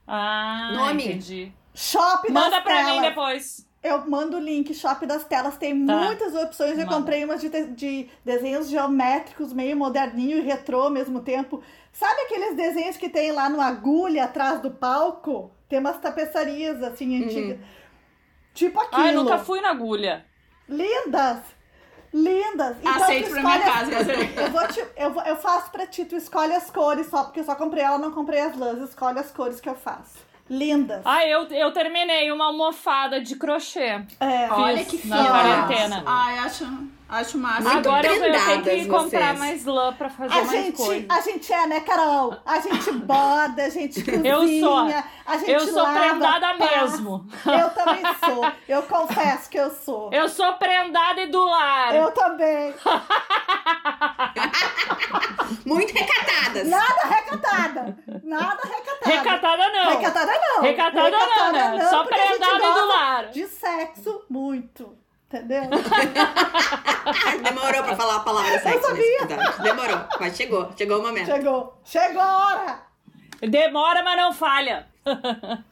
[0.07, 1.03] Ah, Nome?
[1.03, 1.51] entendi.
[1.73, 2.91] Shop Manda pra telas.
[2.93, 3.67] mim depois.
[3.81, 5.55] Eu mando o link, Shop das Telas.
[5.57, 5.95] Tem Tá.
[5.95, 6.71] muitas opções.
[6.71, 6.95] Eu Manda.
[6.97, 11.63] comprei umas de, de desenhos geométricos, meio moderninho e retrô ao mesmo tempo.
[11.93, 15.49] Sabe aqueles desenhos que tem lá no agulha atrás do palco?
[15.69, 17.57] Tem umas tapeçarias assim antigas.
[18.53, 19.01] Tipo aquilo.
[19.01, 20.25] Ai, nunca fui na agulha.
[20.67, 21.39] Lindas!
[22.13, 22.77] Lindas!
[22.81, 24.07] Então, Aceito pra minha casa, as-.
[24.37, 27.39] Eu, vou te, eu, vou- eu faço pra ti, tu escolhe as cores só, porque
[27.39, 28.79] eu só comprei ela, não comprei as lãs.
[28.79, 30.17] Escolhe as cores que eu faço.
[30.49, 31.01] Lindas!
[31.05, 34.01] Ah, eu, eu terminei uma almofada de crochê.
[34.19, 34.47] É.
[34.51, 35.29] Olha que na fina.
[35.29, 36.03] quarentena.
[36.05, 36.67] Ai, acho,
[37.07, 37.61] acho massa.
[37.69, 39.39] Muito Agora eu, tenho prendadas que comprar vocês.
[39.39, 41.05] mais lã pra fazer A mais gente, coisa.
[41.07, 42.35] a gente é, né, Carol?
[42.45, 44.77] A gente borda, a gente cozinha, Eu sou.
[45.25, 46.81] a gente Eu sou lava, prendada passa.
[46.81, 47.27] mesmo.
[47.45, 48.51] Eu também sou.
[48.67, 50.09] Eu confesso que eu sou.
[50.11, 51.95] Eu sou prendada e do lar.
[51.95, 52.73] Eu também.
[55.65, 56.67] Muito recatadas.
[56.67, 57.97] Nada recatada.
[58.23, 59.11] Nada recatada.
[59.11, 59.89] Recatada não.
[59.91, 60.61] Recatada não.
[60.61, 61.89] Recatada não, né?
[61.89, 63.25] Só porque a gente prendada do lar.
[63.27, 64.97] De sexo, muito.
[65.27, 65.61] Entendeu?
[67.43, 69.03] Demorou pra falar a palavra sexo sabia.
[69.03, 69.63] nesse episódio.
[69.63, 70.71] Demorou, mas chegou.
[70.75, 71.27] Chegou o momento.
[71.27, 71.79] Chegou.
[71.83, 72.81] Chegou a hora.
[73.47, 74.87] Demora, mas não falha.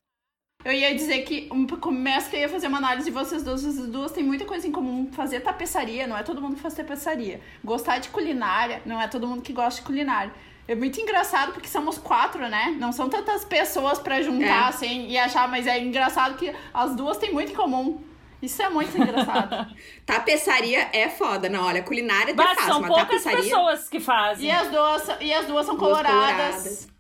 [0.68, 3.64] Eu ia dizer que um, começo que eu ia fazer uma análise de vocês duas.
[3.64, 5.10] Vocês duas têm muita coisa em comum.
[5.14, 7.40] Fazer tapeçaria, não é todo mundo que faz tapeçaria.
[7.64, 10.34] Gostar de culinária, não é todo mundo que gosta de culinária.
[10.68, 12.76] É muito engraçado porque somos quatro, né?
[12.78, 14.68] Não são tantas pessoas pra juntar É.
[14.68, 18.02] assim e achar, mas é engraçado que as duas têm muito em comum.
[18.42, 19.74] Isso é muito engraçado.
[20.06, 21.48] Tapeçaria é foda.
[21.48, 23.38] Não, olha, culinária Mas fácil, são poucas tapeçaria...
[23.42, 24.48] pessoas que fazem.
[24.50, 26.12] e, as duas, e as duas são Duas coloradas.
[26.12, 26.97] coloradas.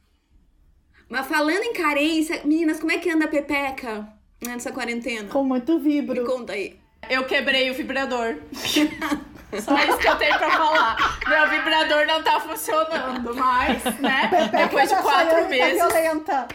[1.10, 4.08] Mas falando em carência, meninas, como é que anda a pepeca
[4.46, 5.30] nessa quarentena?
[5.30, 6.26] Com muito Me vibro.
[6.26, 6.78] conta aí.
[7.10, 8.38] Eu quebrei o vibrador.
[9.62, 11.20] Só isso que eu tenho pra falar.
[11.28, 14.28] Meu vibrador não tá funcionando mais, né?
[14.30, 15.80] Pepeca Depois de quatro Chayane meses.
[15.80, 16.48] Tá violenta.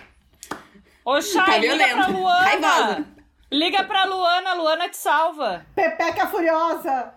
[1.04, 2.42] Ô, Chay, Tá liga pra Luana.
[2.44, 3.04] raivosa.
[3.50, 5.64] Liga pra Luana, a Luana te salva.
[5.74, 7.14] Pepeca Furiosa!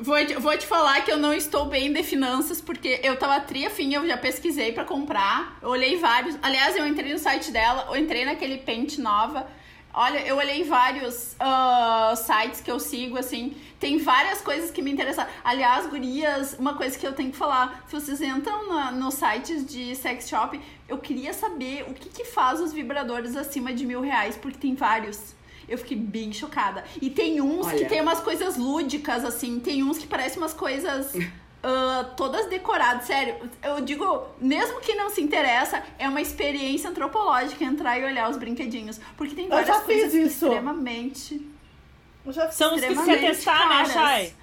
[0.00, 3.40] Vou te, vou te falar que eu não estou bem de finanças, porque eu tava
[3.40, 6.36] tri afim, eu já pesquisei pra comprar, olhei vários.
[6.40, 9.48] Aliás, eu entrei no site dela, eu entrei naquele Paint Nova.
[9.92, 14.92] Olha, eu olhei vários uh, sites que eu sigo, assim, tem várias coisas que me
[14.92, 15.26] interessam.
[15.42, 19.66] Aliás, gurias, uma coisa que eu tenho que falar, se vocês entram na, nos sites
[19.66, 24.00] de sex shop, eu queria saber o que, que faz os vibradores acima de mil
[24.00, 25.34] reais, porque tem vários.
[25.68, 26.82] Eu fiquei bem chocada.
[27.00, 27.78] E tem uns Olha.
[27.78, 29.60] que tem umas coisas lúdicas, assim.
[29.60, 31.12] Tem uns que parecem umas coisas
[31.62, 33.04] ah, todas decoradas.
[33.04, 38.30] Sério, eu digo, mesmo que não se interessa, é uma experiência antropológica entrar e olhar
[38.30, 38.98] os brinquedinhos.
[39.16, 40.46] Porque tem Eu várias fiz coisas isso.
[40.46, 41.46] extremamente.
[42.24, 43.92] Eu já São os que você Extremamente testar, né, caras.
[43.92, 44.34] Chay?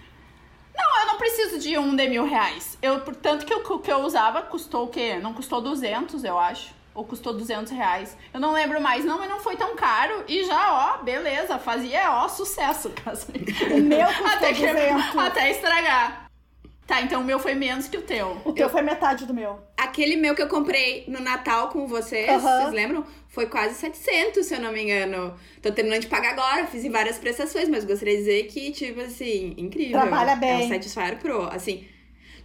[0.78, 2.78] Não, eu não preciso de um de mil reais.
[2.82, 5.18] Eu, portanto, que o que eu usava custou o quê?
[5.22, 6.75] Não custou 200, eu acho.
[6.96, 8.18] Ou custou 200 reais.
[8.34, 9.04] Eu não lembro mais.
[9.06, 10.24] Não, mas não foi tão caro.
[10.28, 11.60] E já, ó, beleza.
[11.60, 12.92] Fazia, ó, sucesso.
[13.76, 15.18] O meu custou até, que- 200.
[15.18, 16.26] até estragar.
[16.88, 18.40] Tá, então o meu foi menos que o teu.
[18.46, 19.60] O teu foi metade do meu.
[19.76, 22.62] Aquele meu que eu comprei no Natal com vocês, Aham.
[22.62, 23.04] vocês lembram?
[23.28, 25.34] Foi quase 700, se eu não me engano.
[25.64, 29.02] Tô terminando de pagar agora, fiz em várias prestações, mas gostaria de dizer que, tipo
[29.02, 30.00] assim, incrível.
[30.00, 30.66] Trabalha É bem.
[30.66, 31.88] o Satisfyer Pro, assim.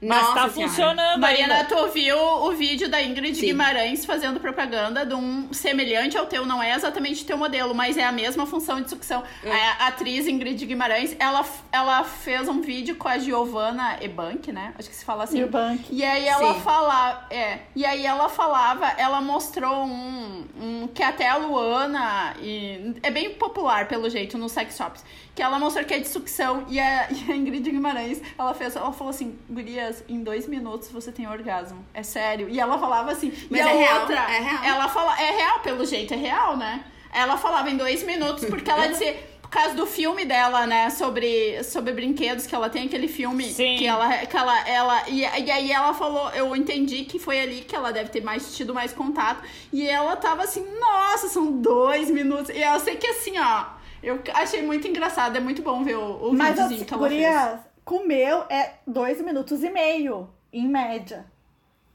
[0.03, 0.71] Mas nossa tá senhora.
[0.71, 1.69] funcionando Mariana, ainda.
[1.69, 3.47] tu viu o vídeo da Ingrid Sim.
[3.47, 7.99] Guimarães fazendo propaganda de um semelhante ao teu, não é exatamente o teu modelo, mas
[7.99, 9.23] é a mesma função de sucção.
[9.45, 9.51] É.
[9.53, 14.73] A atriz Ingrid Guimarães, ela, ela fez um vídeo com a Giovanna Ebank, né?
[14.79, 15.41] Acho que se fala assim.
[15.41, 15.85] E o banco.
[15.91, 16.61] E aí ela Sim.
[16.61, 22.95] falava, é, e aí ela falava, ela mostrou um, um que até a Luana e
[23.03, 25.05] é bem popular pelo jeito nos sex shops,
[25.41, 28.77] que ela mostrou que é de sucção e a, e a Ingrid Guimarães, ela fez,
[28.77, 32.47] ela falou assim, gurias, em dois minutos você tem orgasmo, é sério.
[32.51, 34.65] E ela falava assim, Mas e a é real, outra, é real.
[34.65, 36.85] ela fala, é real pelo jeito, é real, né?
[37.11, 41.65] Ela falava em dois minutos porque ela dizia por causa do filme dela, né, sobre,
[41.65, 43.79] sobre brinquedos, que ela tem aquele filme Sim.
[43.79, 47.63] que ela, que ela, ela e, e aí ela falou, eu entendi que foi ali
[47.63, 52.11] que ela deve ter mais tido mais contato, e ela tava assim, nossa, são dois
[52.11, 55.97] minutos, e eu sei que assim, ó, eu achei muito engraçado, é muito bom ver
[55.97, 57.23] o, o Mas videozinho assim, que ela fez.
[57.23, 61.27] gurias, com o meu é dois minutos e meio, em média.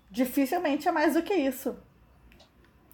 [0.09, 1.75] Dificilmente é mais do que isso.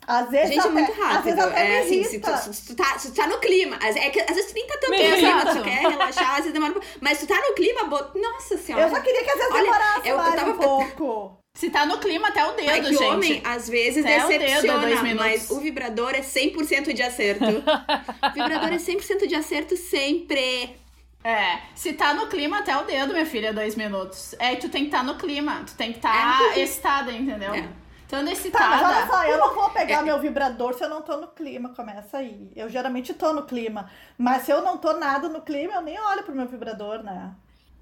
[0.07, 1.23] Às vezes Gente, até, é muito Às rápido.
[1.23, 3.77] vezes até É me assim, se tu, se tu tá, se tu tá no clima.
[3.77, 6.53] Às- É que, às vezes tu nem tá tanto clima, tu quer relaxar, às vezes
[6.53, 6.87] demora um pouco.
[6.99, 8.19] Mas tu tá no clima, bot...
[8.19, 8.85] nossa senhora.
[8.85, 11.37] Eu só queria que às vezes Olha, demorasse eu- eu mais tava- um pouco.
[11.53, 13.03] Se tá no clima, até o dedo, É que gente.
[13.03, 15.25] homem, às vezes, Até o dedo decepciona, dois minutos.
[15.25, 17.43] mas o vibrador é 100% de acerto.
[18.23, 20.75] o vibrador é 100% de acerto sempre.
[21.23, 24.33] É, se tá no clima, até o dedo, minha filha, dois minutos.
[24.39, 26.59] É, tu tem que estar no clima, tu tem que estar É.
[26.61, 27.53] excitada, entendeu?
[27.53, 27.69] É.
[28.01, 28.67] Estando Tá, excitada.
[28.69, 30.01] mas olha só, eu não vou pegar É.
[30.01, 32.49] meu vibrador se eu não tô no clima, começa aí.
[32.55, 33.89] Eu geralmente tô no clima.
[34.17, 37.31] Mas se eu não tô nada no clima, eu nem olho pro meu vibrador, né?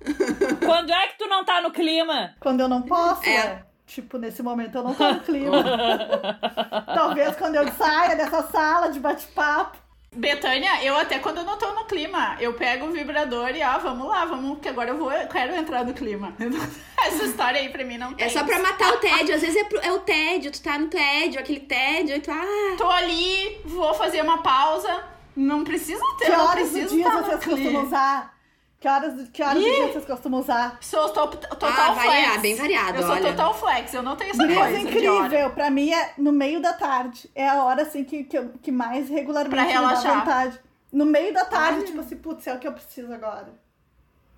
[0.65, 2.33] Quando é que tu não tá no clima?
[2.39, 3.35] Quando eu não posso, É.
[3.35, 3.63] é.
[3.87, 5.63] Tipo, nesse momento eu não tô no clima.
[6.93, 9.77] Talvez quando eu saia dessa sala de bate-papo.
[10.11, 13.77] Betânia, eu até quando eu não tô no clima, eu pego o vibrador e ó,
[13.77, 16.33] vamos lá, vamos, que agora eu vou, eu quero entrar no clima.
[17.05, 18.25] Essa história aí pra mim não tem.
[18.25, 19.35] É só pra matar o tédio.
[19.35, 22.31] Às vezes é, pro- é o tédio, tu tá no tédio, aquele tédio, e tu,
[22.31, 25.03] ah, Tô ali, vou fazer uma pausa.
[25.35, 28.38] Não precisa ter, Que não horas do preciso dia no vocês costumam usar?
[28.79, 30.77] Que horas, que horas do dia vocês costumam usar?
[30.81, 32.05] Sou to- total Ah, flex.
[32.07, 33.31] variar, bem variado, Eu sou olha.
[33.31, 34.81] total flex, eu não tenho essa Gurias, coisa hora.
[34.89, 35.49] incrível.
[35.51, 37.29] Pra mim é no meio da tarde.
[37.35, 40.19] É a hora assim que, que, eu- que mais regularmente Pra me dá relaxar.
[40.19, 40.59] vontade.
[40.93, 41.85] No meio da tarde, Ah.
[41.87, 43.49] tipo assim, putz, é o que eu preciso agora.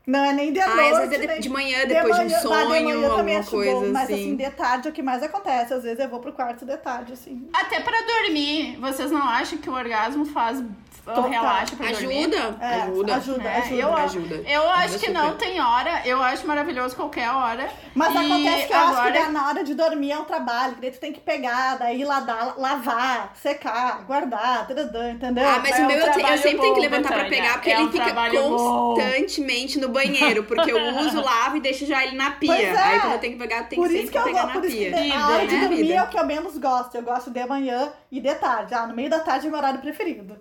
[0.08, 0.92] Não é nem de ah, noite.
[0.94, 3.10] às vezes é de, nem- de manhã, depois de, manhã- um bah, de sonho, manhã
[3.10, 4.36] também alguma acho coisa bom, mas assim, assim.
[4.36, 5.74] de tarde é o que mais acontece.
[5.74, 7.48] Às vezes eu vou pro quarto de tarde, assim.
[7.54, 10.66] Até pra dormir, vocês não acham que o orgasmo faz uh,
[11.06, 11.30] Total.
[11.30, 12.26] relaxa pra dormir?
[12.26, 13.16] Ajuda, É, ajuda.
[13.16, 13.76] ajuda, É, ajuda.
[13.82, 14.36] eu, ajuda.
[14.50, 15.14] eu acho que super.
[15.14, 17.70] não tem hora, eu acho maravilhoso qualquer hora.
[17.94, 20.24] Mas E acontece que eu acho que agora- dá- na hora de dormir é um
[20.26, 24.68] trabalho, que daí tu tem que pegar, daí ladar, lavar, secar, guardar,
[25.12, 25.48] entendeu?
[25.48, 27.26] Ah, mas É o um meu eu, te- eu sempre tenho que bom, levantar pra
[27.26, 28.96] pegar, porque É ele um fica bom.
[28.96, 30.43] constantemente no banheiro.
[30.43, 32.47] Porque eu uso, lavo e deixo já ele na pia.
[32.54, 32.77] Pois é.
[32.77, 34.54] Aí quando eu tenho que pegar, eu tenho Por que sempre que eu pegar gosto,
[34.56, 35.01] na por isso que pia.
[35.04, 35.93] de- a hora de né, dormir vida?
[35.93, 36.95] é o que eu menos gosto.
[36.95, 38.73] Eu gosto de manhã e de tarde.
[38.73, 40.38] Ah, no meio da tarde é meu horário preferido.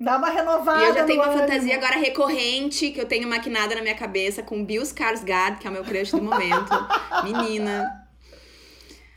[0.00, 0.82] Dá uma renovada.
[0.82, 4.42] E eu já tenho uma fantasia agora recorrente, que eu tenho maquinada na minha cabeça,
[4.42, 6.72] com Bill Skarsgård, que é o meu crush do momento.
[7.22, 8.04] Menina.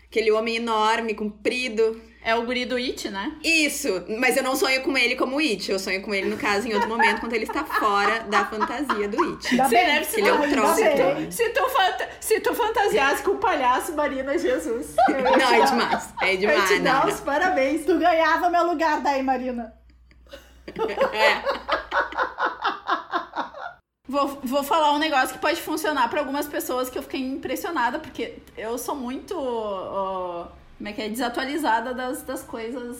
[0.09, 1.99] Aquele homem enorme, comprido.
[2.29, 3.31] É o guri do It, né?
[3.41, 3.87] Isso!
[4.19, 5.71] Mas eu não sonho com ele como It.
[5.71, 9.07] Eu sonho com ele, no caso, em outro momento, quando ele está fora da fantasia
[9.07, 9.43] do It.
[9.55, 11.31] Você bem, deve se ele é um troço, bem.
[11.31, 14.93] Se tu, fanta- se tu fantasiasse com o palhaço Marina Jesus.
[15.07, 16.09] eu Não, é demais.
[16.21, 17.13] É Eu demais, te dar não.
[17.13, 17.85] os parabéns.
[17.85, 19.73] Tu ganhava meu lugar daí, Marina.
[21.13, 21.41] É.
[24.09, 27.99] Vou, vou falar um negócio que pode funcionar para algumas pessoas que eu fiquei impressionada,
[27.99, 29.35] porque eu sou muito.
[29.37, 30.47] ó,
[30.77, 31.09] como é que é?
[31.09, 32.97] Desatualizada das, das coisas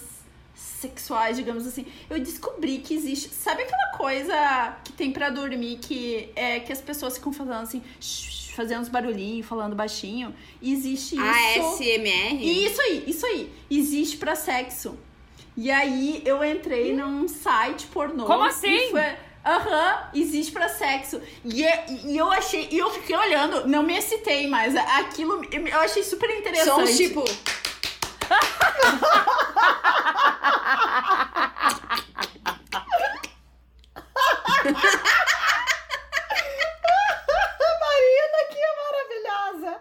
[0.56, 1.86] sexuais, digamos assim.
[2.10, 3.30] Eu descobri que existe.
[3.30, 7.82] Sabe aquela coisa que tem pra dormir que é que as pessoas ficam fazendo assim,
[8.00, 10.34] shh, fazendo uns barulhinhos, falando baixinho?
[10.62, 11.22] Existe isso.
[11.22, 12.44] ASMR?
[12.66, 13.52] Isso aí, isso aí.
[13.70, 14.98] Existe pra sexo.
[15.56, 18.26] E aí eu entrei num site pornô.
[18.26, 18.68] Como assim?
[18.76, 19.16] e foi-
[19.46, 21.22] Aham, existe pra sexo.
[21.46, 24.76] E, é- e eu achei, e eu fiquei olhando, não me excitei mais.
[24.76, 26.88] Aquilo eu achei super interessante.
[26.88, 27.24] Sons tipo.
[37.82, 39.80] Marina, que maravilhosa!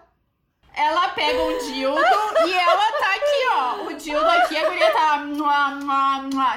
[0.74, 2.00] Ela pega um dildo
[2.46, 3.84] e ela tá aqui, ó.
[3.86, 5.24] O dildo aqui, a guria tá.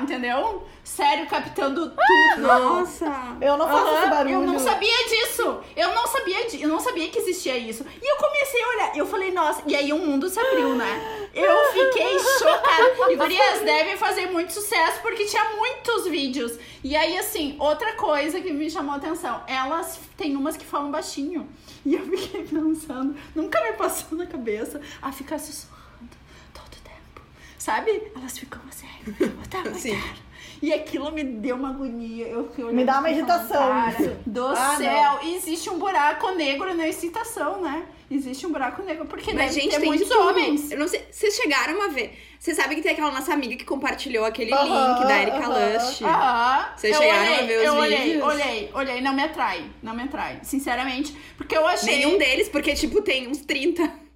[0.01, 0.67] Entendeu?
[0.95, 2.41] Sério, captando tudo.
[2.41, 3.05] Nossa!
[3.39, 4.33] Eu não faço Aham, esse barulho.
[4.33, 5.59] Eu não sabia disso.
[5.75, 7.85] Eu não sabia, di- eu não sabia que existia isso.
[8.01, 8.97] E eu comecei a olhar.
[8.97, 11.29] Eu falei, nossa, e aí o mundo se abriu, né?
[11.33, 13.11] Eu fiquei chocada.
[13.11, 16.57] E gurias devem fazer muito sucesso porque tinha muitos vídeos.
[16.83, 20.89] E aí, assim, outra coisa que me chamou a atenção: elas tem umas que falam
[20.91, 21.47] baixinho.
[21.85, 26.09] E eu fiquei pensando, nunca me passou na cabeça a ficar sussurrando
[26.53, 27.21] todo tempo.
[27.57, 28.11] Sabe?
[28.15, 29.91] Elas ficam assim, o tempo Sim.
[29.95, 30.28] inteiro.
[30.61, 32.27] E aquilo me deu uma agonia.
[32.27, 36.31] Eu fiquei olhando Me dá uma assim, "Cara, isso." Do Ah, céu, existe um buraco
[36.31, 37.85] negro na excitação, né?
[38.11, 40.71] Existe um buraco negro, porque Mas, deve gente, ter tem muitos homens.
[40.71, 41.05] Eu não sei.
[41.11, 42.17] Vocês chegaram a ver.
[42.39, 45.73] Vocês sabem que tem aquela nossa amiga que compartilhou aquele Aham, link da Erika aham.
[45.77, 46.01] Lush.
[46.03, 46.69] Aham.
[46.75, 48.23] Vocês eu chegaram olhei, a ver os eu olhei, vídeos?
[48.23, 51.97] olhei, olhei, não me atrai, não me atrai, sinceramente, porque eu achei...
[51.97, 53.83] Nenhum deles, porque, tipo, tem uns 30.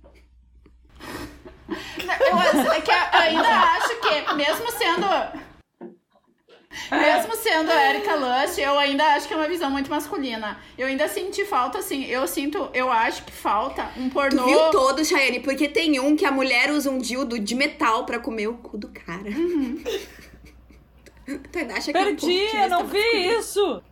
[2.03, 5.52] Eu é eu ainda acho que, mesmo sendo.
[6.91, 10.57] Mesmo sendo a Erika Lush, eu ainda acho que é uma visão muito masculina.
[10.77, 14.45] Eu ainda senti falta, assim, eu sinto, eu acho que falta um Tu pornô.
[14.45, 15.39] viu todos, Chayane?
[15.39, 18.77] Porque tem um que a mulher usa um dildo de metal pra comer o cu
[18.77, 19.29] do cara.
[21.25, 23.39] Tu ainda acha que é um Perdi, eu não vi masculino?
[23.39, 23.83] isso.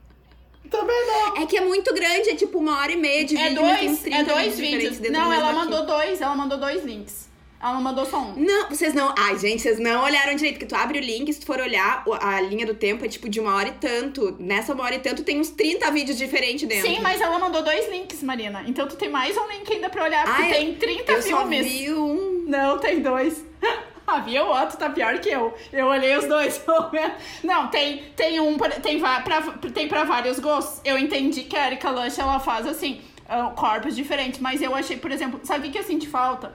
[0.69, 1.37] Também não.
[1.37, 3.61] É que é muito grande, é tipo uma hora e meia de É vídeo.
[3.63, 4.99] dois, 30 é dois vídeos.
[4.99, 7.29] Não, ela mandou dois, ela mandou dois links.
[7.61, 8.33] Ela não mandou só um.
[8.35, 9.13] Não, vocês não.
[9.15, 10.55] Ai, gente, vocês não olharam direito.
[10.55, 13.29] Porque tu abre o link, se tu for olhar, a linha do tempo é tipo
[13.29, 14.35] de uma hora e tanto.
[14.39, 16.89] Nessa uma hora e tanto tem uns 30 vídeos diferentes dentro.
[16.89, 18.63] Sim, mas ela mandou dois links, Marina.
[18.65, 21.37] Então tu tem mais um link ainda pra olhar, porque Ai, tem 30 eu só
[21.37, 21.67] filmes.
[21.67, 22.45] vi um.
[22.47, 23.45] Não, tem dois.
[24.07, 24.43] Ah, viu?
[24.43, 25.53] O outro tá pior que eu.
[25.71, 26.61] Eu olhei os dois.
[27.43, 28.57] Não, tem, tem um.
[28.81, 29.41] Tem, pra,
[29.73, 30.81] tem pra vários gostos.
[30.83, 32.99] Eu entendi que a Erika Lush ela faz assim,
[33.29, 34.41] ah, corpos diferentes.
[34.41, 36.51] Mas eu achei, por exemplo, sabe o que que eu senti falta?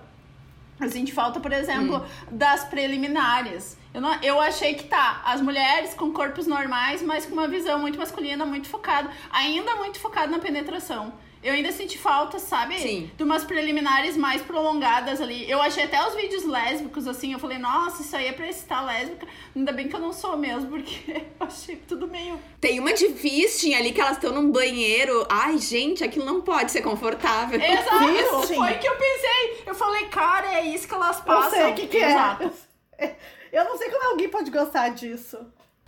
[0.78, 3.78] Eu senti falta, por exemplo, das preliminares.
[3.94, 7.78] Eu, não, eu achei que tá, as mulheres com corpos normais, mas com uma visão
[7.78, 11.14] muito masculina, muito focada, ainda muito focada na penetração.
[11.46, 12.76] Eu ainda senti falta, sabe?
[12.80, 13.08] Sim.
[13.16, 15.48] De umas preliminares mais prolongadas ali.
[15.48, 18.84] Eu achei até os vídeos lésbicos, assim, eu falei, nossa, isso aí é pra excitar
[18.84, 19.28] lésbica.
[19.54, 22.36] Ainda bem que eu não sou mesmo, porque eu achei tudo meio.
[22.60, 25.24] Tem uma de fisting ali que elas estão num banheiro.
[25.30, 27.60] Ai, gente, aquilo não pode ser confortável.
[27.60, 28.38] Exato!
[28.40, 28.54] Fisting?
[28.56, 29.62] Foi que eu pensei.
[29.66, 31.50] Eu falei, cara, é isso que elas Eu passam.
[31.50, 32.10] sei o que, que é.
[32.10, 32.50] Exato.
[32.98, 33.10] Eu,
[33.60, 35.38] eu não sei como alguém pode gostar disso.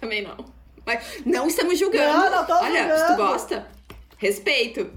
[0.00, 0.36] Também não.
[0.86, 2.16] Mas não estamos julgando.
[2.16, 3.16] Não, não tô Olha, se tu julgando.
[3.32, 3.68] gosta,
[4.18, 4.90] respeito.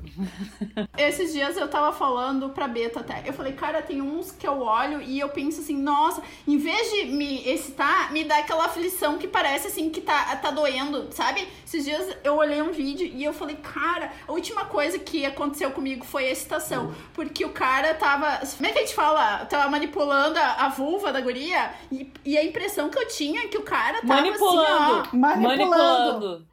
[0.98, 3.24] Esses dias eu tava falando pra Beta até.
[3.26, 6.90] Eu falei, cara, tem uns que eu olho e eu penso assim, nossa, em vez
[6.90, 11.48] de me excitar, me dá aquela aflição que parece assim que tá, tá doendo, sabe?
[11.66, 15.72] Esses dias eu olhei um vídeo e eu falei, cara, a última coisa que aconteceu
[15.72, 16.94] comigo foi a excitação.
[17.14, 18.40] Porque o cara tava.
[18.58, 19.46] Como é que a gente fala?
[19.46, 23.48] Tava manipulando a, a vulva da guria e, e a impressão que eu tinha é
[23.48, 25.02] que o cara tava Manipulando.
[25.02, 25.18] assim, ó.
[25.18, 25.42] Manipulando.
[25.42, 26.48] Manipulando.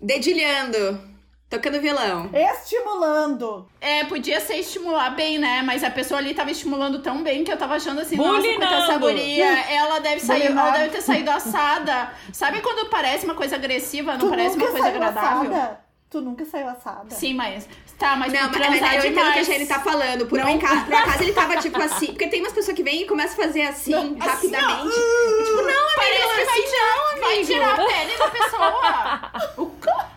[0.00, 1.13] Dedilhando.
[1.54, 2.30] Tocando violão.
[2.32, 3.66] Estimulando.
[3.80, 5.62] É, podia ser estimular bem, né?
[5.62, 8.60] Mas a pessoa ali tava estimulando tão bem que eu tava achando assim, nossa, Bulinando.
[8.60, 10.78] quanta essa guria, ela deve sair, ela Bulinado.
[10.78, 12.10] deve ter saído assada.
[12.32, 15.50] Sabe quando parece uma coisa agressiva, não tu parece uma coisa saiu agradável?
[15.52, 15.80] assada?
[16.10, 17.10] Tu nunca saiu assada?
[17.10, 17.68] Sim, mas.
[17.98, 20.26] Tá, mas Não, por mas, mas transar eu entendo o que a tá falando.
[20.26, 22.06] Por, um enca- por acaso ele tava tipo assim.
[22.06, 24.96] Porque tem umas pessoas que vêm e começam a fazer assim, Não, assim, rapidamente.
[24.96, 25.40] ó.
[25.40, 30.04] E, tipo, não, Parece amigo, que vai assim, tirar, vai tirar a pele da pessoa.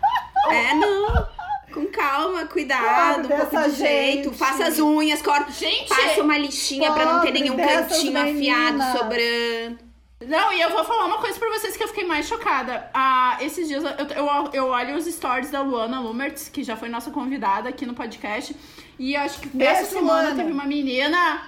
[0.50, 1.28] É, não.
[1.72, 4.24] Com calma, cuidado, Pobre um pouco de jeito.
[4.30, 4.38] gente.
[4.38, 5.52] Faça as unhas, corta.
[5.52, 9.78] Gente, Passa uma lixinha pra não ter nenhum cantinho afiado sobrando.
[10.26, 12.90] Não, e eu vou falar uma coisa pra vocês que eu fiquei mais chocada.
[12.92, 16.88] Ah, esses dias eu, eu, eu olho os stories da Luana Lumertz, que já foi
[16.88, 18.56] nossa convidada aqui no podcast.
[18.98, 20.36] E eu acho que Beijo, essa semana Luana.
[20.36, 21.42] teve uma menina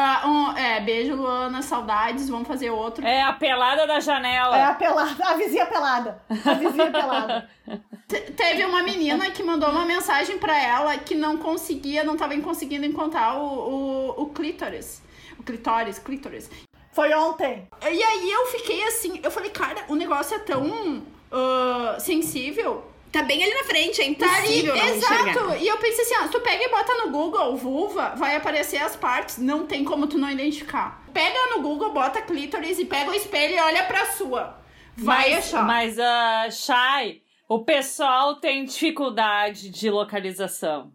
[0.00, 3.04] Ah, um, é, beijo, Luana, saudades, vamos fazer outro.
[3.04, 4.56] É a pelada da janela.
[4.56, 6.22] É a pelada, a vizinha pelada.
[6.30, 7.50] A vizinha pelada.
[8.06, 12.38] Te- Teve uma menina que mandou uma mensagem pra ela que não conseguia, não tava
[12.40, 15.02] conseguindo encontrar o, o, o clítoris.
[15.36, 16.48] O clitóris, clítoris.
[16.92, 17.68] Foi ontem.
[17.82, 22.84] E aí eu fiquei assim, eu falei, cara, o negócio é tão ah, sensível.
[23.12, 25.14] Tá bem ali na frente, é Tá ali, impossível não exato.
[25.14, 25.56] enxergar.
[25.62, 28.78] E eu pensei assim, ó, se tu pega e bota no Google vulva, vai aparecer
[28.78, 31.02] as partes, não tem como tu não identificar.
[31.12, 34.58] Pega no Google, bota clítoris e pega o espelho e olha pra sua.
[34.96, 35.64] Vai mas, achar.
[35.64, 40.92] Mas, ah, Chay, o pessoal tem dificuldade de localização.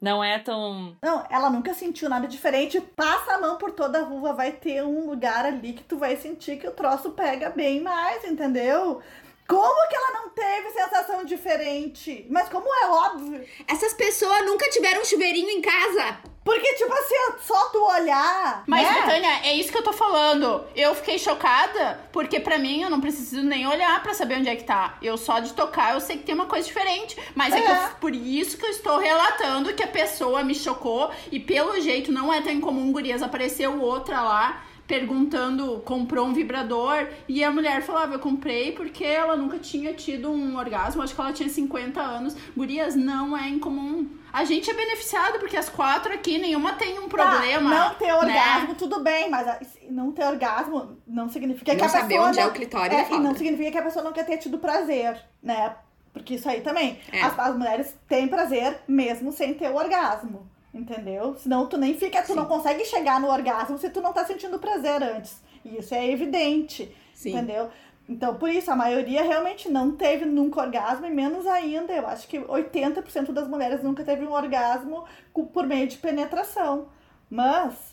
[0.00, 0.96] Não é tão.
[1.02, 2.80] Não, ela nunca sentiu nada diferente.
[2.80, 6.14] Passa a mão por toda a vulva, vai ter um lugar ali que tu vai
[6.14, 9.02] sentir que o troço pega bem mais, entendeu?
[9.48, 12.26] Como que ela não teve sensação diferente?
[12.28, 13.42] Mas como é óbvio.
[13.66, 16.18] Essas pessoas nunca tiveram um chuveirinho em casa.
[16.44, 17.14] Porque, tipo assim,
[17.46, 18.62] só tu olhar.
[18.66, 19.00] Mas, né?
[19.02, 20.64] Betânia, é isso que eu tô falando.
[20.76, 24.56] Eu fiquei chocada, porque pra mim eu não preciso nem olhar pra saber onde é
[24.56, 24.96] que tá.
[25.02, 27.16] Eu só de tocar eu sei que tem uma coisa diferente.
[27.34, 27.70] Mas é, que É.
[27.86, 32.12] eu- por isso que eu estou relatando que a pessoa me chocou e pelo jeito
[32.12, 33.22] não é tão incomum, gurias.
[33.22, 39.36] Apareceu outra lá perguntando, comprou um vibrador e a mulher falava, eu comprei porque ela
[39.36, 42.34] nunca tinha tido um orgasmo, acho que ela tinha 50 anos.
[42.56, 44.08] Gurias, não é incomum.
[44.32, 47.70] A gente é beneficiado porque as quatro aqui, nenhuma tem um Tá, problema.
[47.70, 48.14] não ter né?
[48.16, 49.60] orgasmo, tudo bem, mas a-
[49.90, 52.02] não ter orgasmo não significa que Não a pessoa.
[52.02, 54.24] saber onde é não- o clitóris é, E não significa que a pessoa não quer
[54.24, 55.76] ter tido prazer, né?
[56.14, 56.98] Porque isso aí também.
[57.12, 57.20] É.
[57.22, 60.48] As, as mulheres têm prazer mesmo sem ter o orgasmo.
[60.72, 61.34] Entendeu?
[61.36, 62.34] Senão tu nem fica, tu Sim.
[62.36, 65.42] não consegue chegar no orgasmo se tu não tá sentindo prazer antes.
[65.64, 66.94] E isso é evidente.
[67.14, 67.30] Sim.
[67.30, 67.70] Entendeu?
[68.08, 72.26] Então, por isso, a maioria realmente não teve nunca orgasmo, e menos ainda, eu acho
[72.26, 75.04] que 80% das mulheres nunca teve um orgasmo
[75.52, 76.88] por meio de penetração.
[77.28, 77.87] Mas,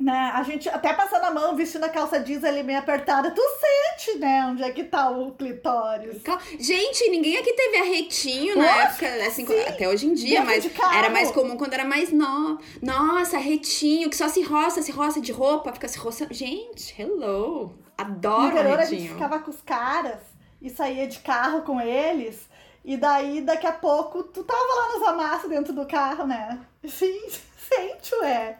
[0.00, 3.42] né, a gente até passando a mão, vestindo a calça jeans ali meio apertada, tu
[3.60, 6.22] sente, né, onde é que tá o clitóris.
[6.22, 9.60] Cal- Gente, ninguém aqui teve arretinho na Nossa, época, assim, sim.
[9.60, 12.58] até hoje em dia, Dentro mas era mais comum quando era mais nova.
[12.80, 16.32] Nossa, arretinho, que só se roça, se roça de roupa, fica se roçando.
[16.34, 17.72] Gente, hello!
[17.98, 19.12] No Adoro interior a gente arretinho.
[19.14, 20.18] ficava com os caras
[20.60, 22.50] e saía de carro com eles.
[22.84, 26.58] E daí, daqui a pouco, tu tava lá nos amassos dentro do carro, né?
[26.88, 27.20] Sim,
[27.68, 28.56] sente, ué.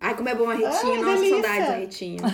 [0.00, 1.42] Ai, como é bom arretinho, Ai, nossa, delícia.
[1.42, 2.22] saudades arretinho.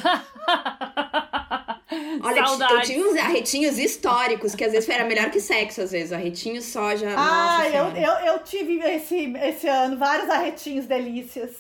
[2.22, 2.88] Olha, eu Saudades.
[2.88, 6.12] tinha uns arretinhos históricos, que às vezes era melhor que sexo, às vezes.
[6.12, 7.14] Arretinho só já.
[7.16, 11.50] Ah, eu, eu, eu tive esse, esse ano vários arretinhos delícias.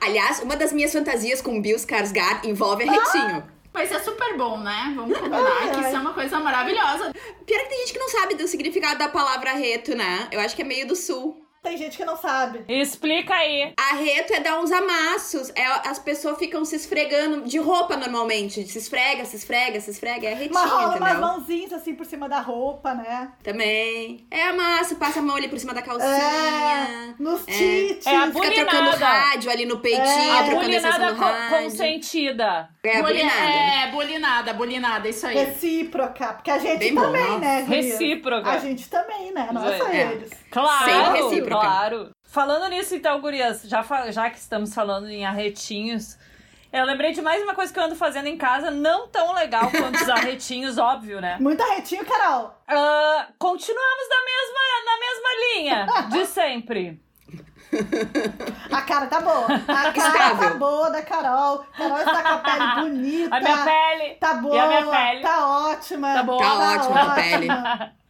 [0.00, 3.42] Aliás, uma das minhas fantasias com Bill Skarsgård envolve arretinho.
[3.72, 4.92] Mas é super bom, né?
[4.96, 5.86] Vamos combinar Ai, que ai.
[5.86, 7.12] isso é uma coisa maravilhosa.
[7.46, 10.28] Pior que tem gente que não sabe do significado da palavra arreto, né?
[10.30, 11.40] Eu acho que é meio do sul.
[11.62, 12.64] Tem gente que não sabe.
[12.66, 13.74] Explica aí.
[13.78, 15.50] Arreto é dar uns amassos.
[15.54, 18.66] É, as pessoas ficam se esfregando de roupa normalmente.
[18.66, 20.26] Se esfrega, se esfrega, se esfrega.
[20.28, 23.32] É arretinho, Mas rola umas mãozinhas assim por cima da roupa, né?
[23.42, 24.26] Também.
[24.30, 26.08] É amassa, passa a mão ali por cima da calcinha.
[26.10, 27.52] É, nos É.
[27.52, 28.06] tits.
[28.06, 30.38] É a Fica trocando rádio ali no peitinho, É.
[30.38, 32.70] A bulinada no co- consentida.
[32.82, 33.40] É a Boli- bulinada.
[33.50, 35.36] É, bolinada, bolinada, isso aí.
[35.36, 36.32] Recíproca.
[36.32, 37.38] Porque a gente Bem bom, também, nossa.
[37.38, 37.66] né?
[37.68, 38.50] Recíproca.
[38.50, 39.48] A gente também, né?
[39.52, 40.12] Não é só É.
[40.12, 40.30] eles.
[40.50, 41.49] Claro, Sempre recíproca.
[41.58, 42.10] Claro.
[42.24, 46.16] Falando nisso, então, gurias, já, já que estamos falando em arretinhos,
[46.72, 49.70] eu lembrei de mais uma coisa que eu ando fazendo em casa, não tão legal
[49.70, 51.36] quanto os arretinhos, óbvio, né?
[51.40, 52.54] Muito arretinho, Carol.
[52.68, 57.02] Ah, continuamos na mesma, na mesma linha de sempre.
[58.70, 59.46] A cara tá boa.
[59.46, 60.38] A cara Estável.
[60.38, 61.64] tá boa da Carol.
[61.76, 63.36] Carol está com a pele bonita.
[63.36, 64.14] A minha pele.
[64.14, 64.54] Tá boa.
[64.54, 65.22] E a minha pele?
[65.22, 66.14] Tá ótima.
[66.14, 66.38] Tá boa.
[66.42, 67.48] Tá ótima a pele.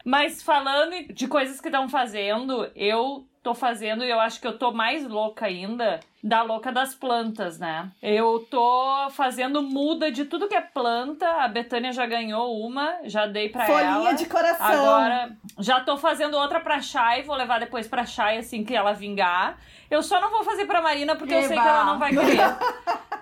[0.05, 4.57] Mas falando de coisas que estão fazendo, eu tô fazendo e eu acho que eu
[4.57, 7.89] tô mais louca ainda da louca das plantas, né?
[8.01, 11.27] Eu tô fazendo muda de tudo que é planta.
[11.27, 14.13] A Betânia já ganhou uma, já dei pra Folhinha ela.
[14.13, 14.65] de coração.
[14.67, 18.93] Agora, já tô fazendo outra pra Chay, vou levar depois pra Chay assim que ela
[18.93, 19.57] vingar.
[19.89, 21.67] Eu só não vou fazer pra Marina porque eu sei que Eba.
[21.69, 22.55] ela não vai querer.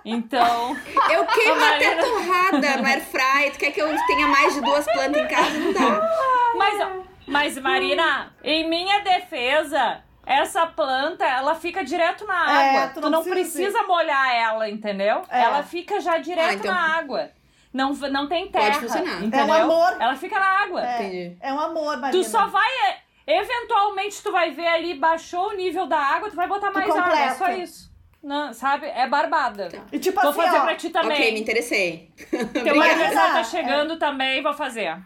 [0.05, 0.76] Então,
[1.11, 3.51] Eu queimo A até Marina- torrada no air fry.
[3.51, 5.57] Tu quer que eu tenha mais de duas plantas em casa?
[5.57, 6.01] Não dá.
[6.57, 6.88] Mas,
[7.28, 12.82] mas Marina, em minha defesa, essa planta, ela fica direto na água.
[12.82, 15.23] É, tu tu, não precisa- precisa molhar ela, entendeu?
[15.30, 15.41] É.
[15.43, 17.30] Ela fica já direto Ah, então- na água.
[17.73, 18.73] Não, não tem terra.
[18.80, 19.23] funcionar.
[19.23, 19.39] Entendeu?
[19.39, 19.95] É um amor.
[19.99, 20.84] Ela fica na água.
[20.86, 21.38] É, Entendi.
[21.39, 22.11] é um amor, Marina.
[22.11, 22.69] Tu só vai.
[23.27, 26.89] Eventualmente, tu vai ver ali, baixou o nível da água, tu vai botar Tu mais
[26.95, 27.19] água.
[27.19, 27.89] É só isso.
[28.23, 28.88] Não, sabe?
[28.88, 29.69] É barbada.
[29.69, 29.77] Tá.
[29.91, 30.61] E tipo Vou assim, fazer ó.
[30.63, 31.11] pra ti também.
[31.17, 32.11] Ok, me interessei.
[32.53, 33.43] Teu aniversário tá É.
[33.43, 34.97] chegando também, vou fazer.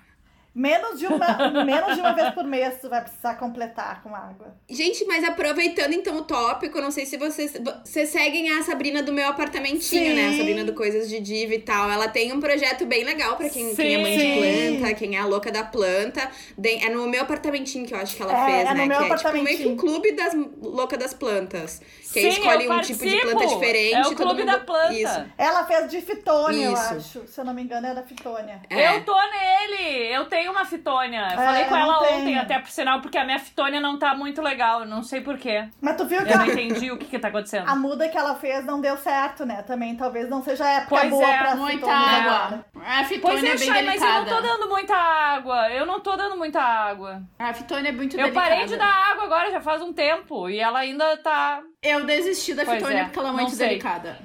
[0.56, 4.56] Menos de, uma, menos de uma vez por mês tu vai precisar completar com água.
[4.70, 7.54] Gente, mas aproveitando então o tópico, não sei se vocês.
[7.84, 10.28] Vocês seguem a Sabrina do meu apartamentinho, né?
[10.28, 10.38] A Sim.
[10.38, 11.90] Sabrina do Coisas de Diva e tal.
[11.90, 14.78] Ela tem um projeto bem legal pra quem, quem é mãe de Sim.
[14.80, 16.30] planta, quem é a louca da planta.
[16.64, 18.86] É no meu apartamentinho que eu acho que ela É, fez, é no né?
[18.86, 21.82] meu que é tipo meio que um clube das loucas das plantas.
[22.14, 23.60] Que aí Sim, escolhe um tipo de planta participo.
[23.60, 23.96] diferente.
[23.96, 24.94] É o todo clube mundo- da planta.
[24.94, 25.26] Isso.
[25.36, 27.28] Ela fez de fitônia, eu acho.
[27.28, 28.62] Se eu não me engano, era fitônia.
[28.70, 28.96] É.
[28.98, 30.14] Eu tô nele!
[30.14, 31.20] Eu tenho uma fitônia.
[31.34, 32.42] Eu É, falei com eu ela ontem, tenho.
[32.42, 34.82] até por sinal, porque a minha fitônia não tá muito legal.
[34.82, 35.68] Eu não sei porquê.
[35.82, 37.68] Mas tu viu que Eu não entendi o que que tá acontecendo.
[37.70, 39.62] a muda que ela fez não deu certo, né?
[39.64, 42.32] Também talvez não seja a época Pois boa é, pra Muita fitônia água.
[42.36, 42.66] agora.
[42.86, 45.70] A fitônia Pois é, é bem Chay, mas eu não tô dando muita água.
[45.72, 47.22] Eu não tô dando muita água.
[47.40, 48.50] A fitônia é muito Eu delicada.
[48.50, 50.50] parei de dar água agora já faz um tempo.
[50.50, 51.62] E ela ainda tá.
[51.82, 54.18] Eu desisti da Pois fitônia é, porque ela é muito delicada.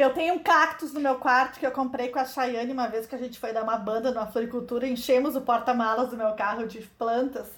[0.00, 3.06] Eu tenho um cactus no meu quarto que eu comprei com a Chayane uma vez
[3.06, 6.66] que a gente foi dar uma banda numa floricultura, enchemos o porta-malas do meu carro
[6.66, 7.48] de plantas.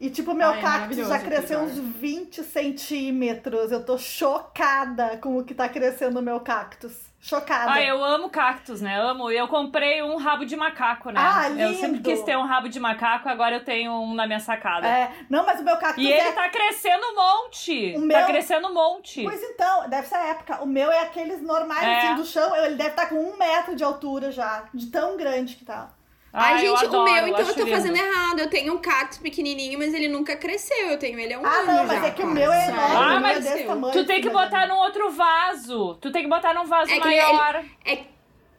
[0.00, 3.72] E tipo, meu Ai, é cactus maravilhoso já cresceu uns aquele 20 centímetros.
[3.72, 7.08] Eu tô chocada com o que tá crescendo o meu cactus.
[7.20, 7.72] Chocada.
[7.72, 8.96] Ah, eu amo cactus, né?
[9.00, 9.28] Amo.
[9.32, 11.20] E eu comprei um rabo de macaco, né?
[11.20, 12.08] Ah, Eu sempre lindo.
[12.08, 14.86] quis ter um rabo de macaco, agora eu tenho um na minha sacada.
[14.86, 17.96] É, não, mas o meu cactus E é ele tá crescendo um monte.
[17.96, 19.24] O Tá meu- crescendo um monte.
[19.24, 20.62] Pois então, deve ser a época.
[20.62, 21.98] O meu é aqueles normais É.
[22.06, 22.54] assim do chão.
[22.54, 25.90] Ele deve estar com um metro de altura já, de tão grande que tá.
[26.32, 27.70] Ai, Ah, eu gente, adoro, o meu, então eu tô lindo.
[27.76, 28.38] fazendo errado.
[28.40, 30.88] Eu tenho um cactus pequenininho, mas ele nunca cresceu.
[30.88, 32.68] Eu tenho ele há um Ah, ano não, mas já, é que o meu é
[32.68, 33.92] enorme, Ah, o meu mas é desse tamanho.
[33.94, 35.94] Tu tem que assim, botar num outro vaso.
[36.00, 37.64] Tu tem que botar num vaso É que ele- maior.
[37.84, 37.98] É,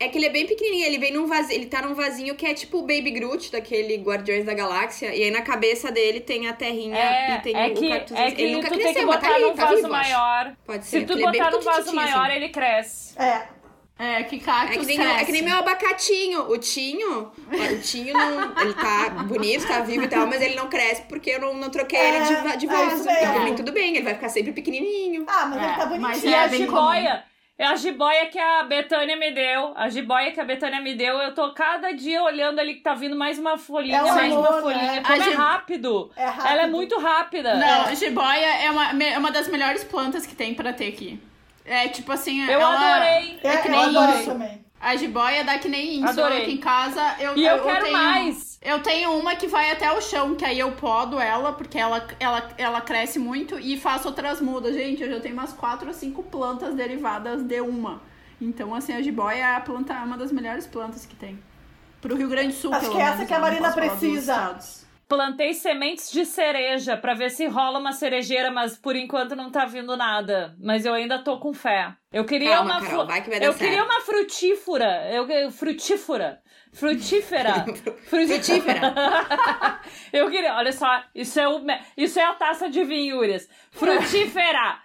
[0.02, 2.46] é que ele é bem pequenininho, ele vem num vasinho, ele tá num vasinho que
[2.46, 6.48] é tipo o Baby Groot daquele Guardiões da Galáxia, e aí na cabeça dele tem
[6.48, 8.18] a terrinha É, e tem é o que, cactus.
[8.18, 9.94] é que ele nunca tu cresceu, tem que botar tá ali, num tá vaso vivo,
[9.94, 10.10] acho.
[10.12, 10.54] maior.
[10.66, 11.00] Pode ser.
[11.02, 13.20] Se tu ele é botar num vaso maior, ele cresce.
[13.22, 13.59] É.
[14.00, 16.50] É, que É cactus que, nem, é que nem meu abacatinho.
[16.50, 18.58] O Tinho, o Tinho não.
[18.62, 21.70] Ele tá bonito, tá vivo e tal, mas ele não cresce porque eu não, não
[21.70, 22.95] troquei É, ele de, de é vaso.
[22.95, 23.24] isso mesmo.
[23.30, 25.26] E por mim tudo bem, ele vai ficar sempre pequenininho.
[25.28, 26.32] Ah, mas É, ele tá mas bonitinho.
[26.32, 27.24] E é a jiboia.
[27.58, 29.74] É a jiboia que a Betânia me deu.
[29.76, 31.18] A jiboia que a Betânia me deu.
[31.18, 34.32] Eu tô cada dia olhando ali que tá vindo mais uma folhinha, É um mais
[34.32, 34.82] amor, uma folhinha.
[34.93, 35.02] né?
[35.02, 36.12] Como A é ji- rápido.
[36.16, 36.47] É rápido.
[36.47, 37.56] Ela é muito rápida.
[37.58, 41.20] Não, jiboia é uma, é uma das melhores plantas que tem pra ter aqui.
[41.70, 43.40] É tipo assim, Eu ela- adorei.
[43.44, 44.32] É, É que eu nem adorei isso.
[44.32, 44.66] também.
[44.82, 46.08] A jiboia dá que nem isso.
[46.08, 46.42] Adorei.
[46.44, 48.58] Aqui em casa eu E eu quero tenho, mais.
[48.62, 52.08] Eu tenho uma que vai até o chão, que aí eu podo ela, porque ela,
[52.20, 54.74] ela, ela cresce muito e faço outras mudas.
[54.74, 58.02] Gente, eu já tenho umas quatro ou cinco plantas derivadas de uma.
[58.42, 61.38] Então, assim, a jiboia é a planta, uma das melhores plantas que tem.
[62.02, 63.72] Pro Rio Grande do Sul, Acho pelo que é essa menos, que a eu Marina
[63.74, 64.58] precisa.
[65.10, 69.66] Plantei sementes de cereja pra ver se rola uma cerejeira, mas por enquanto não tá
[69.66, 70.55] vindo nada.
[70.62, 71.91] Mas eu ainda tô com fé.
[72.14, 73.64] Eu queria Calma, uma Carol, fru- vai que vai dar Eu certo.
[73.68, 75.10] queria uma frutífera.
[75.12, 76.39] Eu frutífera.
[76.72, 77.66] Frutífera.
[78.05, 78.93] Frutífera.
[80.14, 81.60] eu queria, olha só, isso é o
[81.97, 83.49] isso é a taça de vinhúrias.
[83.72, 84.78] Frutífera.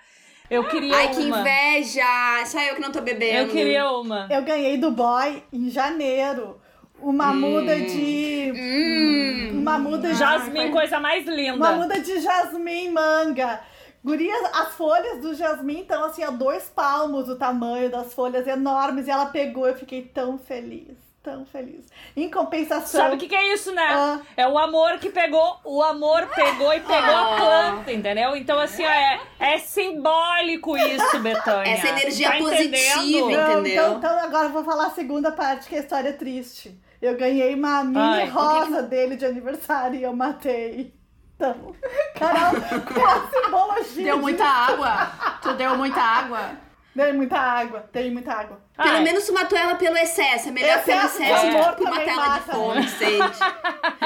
[0.50, 1.14] Eu queria Ai, uma.
[1.14, 2.44] que inveja!
[2.46, 3.38] Só eu que não tô bebendo.
[3.40, 4.26] Eu queria uma.
[4.30, 6.60] Eu ganhei do boy em janeiro
[7.04, 8.52] uma muda de.
[8.54, 9.58] Hum.
[9.60, 10.14] Uma muda de.
[10.14, 11.72] Jasmim, coisa mais Uma linda.
[11.72, 13.60] muda de jasmim manga.
[14.04, 19.06] Gurias, as folhas do jasmim estão assim, a dois palmos o tamanho das folhas enormes.
[19.06, 20.92] E ela pegou, eu fiquei tão feliz,
[21.22, 21.86] tão feliz.
[22.14, 23.00] Em compensação.
[23.00, 23.86] Sabe o que, que é isso, né?
[23.90, 24.20] Ah.
[24.36, 28.36] É o amor que pegou, o amor pegou e pegou a planta, entendeu?
[28.36, 31.72] Então, assim, ó, é, é simbólico isso, Betânia.
[31.72, 33.30] Essa energia Tá positiva?
[33.30, 33.86] Não, entendeu?
[33.86, 36.78] Então, então agora eu vou falar a segunda parte, que é a história triste.
[37.04, 40.94] Eu ganhei uma mini Ai, rosa dele de aniversário e eu matei.
[41.36, 41.74] Então,
[42.18, 42.52] Carol,
[42.82, 44.04] com a simbologia.
[44.04, 45.12] Deu de- muita água.
[45.42, 46.50] tu deu muita água.
[46.94, 48.60] Dei muita água, dei muita água.
[48.76, 50.48] Pelo Ai, menos tu matou ela pelo excesso.
[50.48, 52.88] É melhor pelo Excesso de excesso do que matar ela de fome, né?
[52.88, 53.38] sede.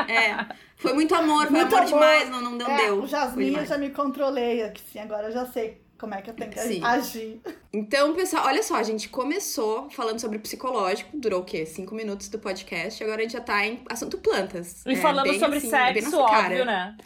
[0.11, 0.47] É.
[0.77, 1.87] Foi muito amor, foi Muito amor, amor.
[2.01, 2.95] demais, não, não, não É, deu.
[2.97, 6.23] O Foi Jasmine eu já me controlei aqui, sim, agora eu já sei como é
[6.23, 6.83] que eu tenho que Sim.
[6.83, 7.41] agir.
[7.73, 11.67] Então, pessoal, olha só, a gente começou falando sobre psicológico, durou o quê?
[11.67, 14.85] Cinco minutos do podcast, agora a gente já tá em assunto plantas.
[14.87, 16.97] E É, falando bem sobre assim, bem sexo, óbvio, né?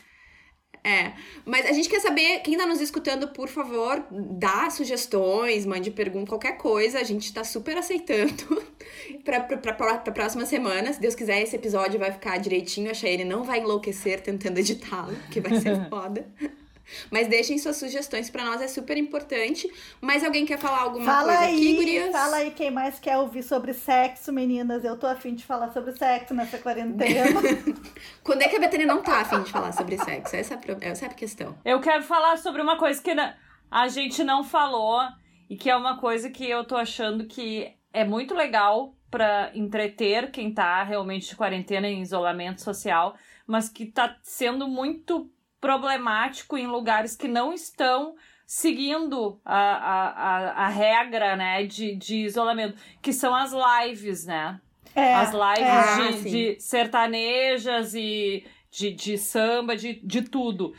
[0.84, 1.12] É,
[1.44, 6.28] mas a gente quer saber, quem tá nos escutando, por favor, dá sugestões, mande pergunta,
[6.28, 8.60] qualquer coisa, a gente tá super aceitando
[9.24, 10.92] pra, pra, pra, pra próxima semana.
[10.92, 15.16] Se Deus quiser, esse episódio vai ficar direitinho, a Cheyenne não vai enlouquecer tentando editá-lo,
[15.30, 16.26] que vai ser foda.
[17.10, 19.70] Mas deixem suas sugestões pra nós, é super importante.
[20.00, 22.12] Mas alguém quer falar alguma Fala coisa aí, aqui, gurias?
[22.12, 24.84] fala aí quem mais quer ouvir sobre sexo, meninas.
[24.84, 27.40] Eu tô afim de falar sobre sexo nessa quarentena.
[28.22, 30.36] Quando é que a Betânia não tá afim de falar sobre sexo?
[30.36, 31.56] Essa é a, essa é a questão.
[31.64, 33.10] Eu quero falar sobre uma coisa que
[33.70, 35.00] a gente não falou
[35.48, 40.30] e que é uma coisa que eu tô achando que é muito legal para entreter
[40.30, 43.14] quem tá realmente de quarentena em isolamento social,
[43.46, 45.30] mas que tá sendo muito
[45.62, 52.16] problemático em lugares que não estão seguindo a, a, a, a regra, né, de, de
[52.16, 54.60] isolamento, que são as lives, né?
[54.94, 55.70] É, as lives é.
[55.70, 56.30] Ah, de, sim.
[56.30, 60.74] de sertanejas e de, de samba, de, de tudo.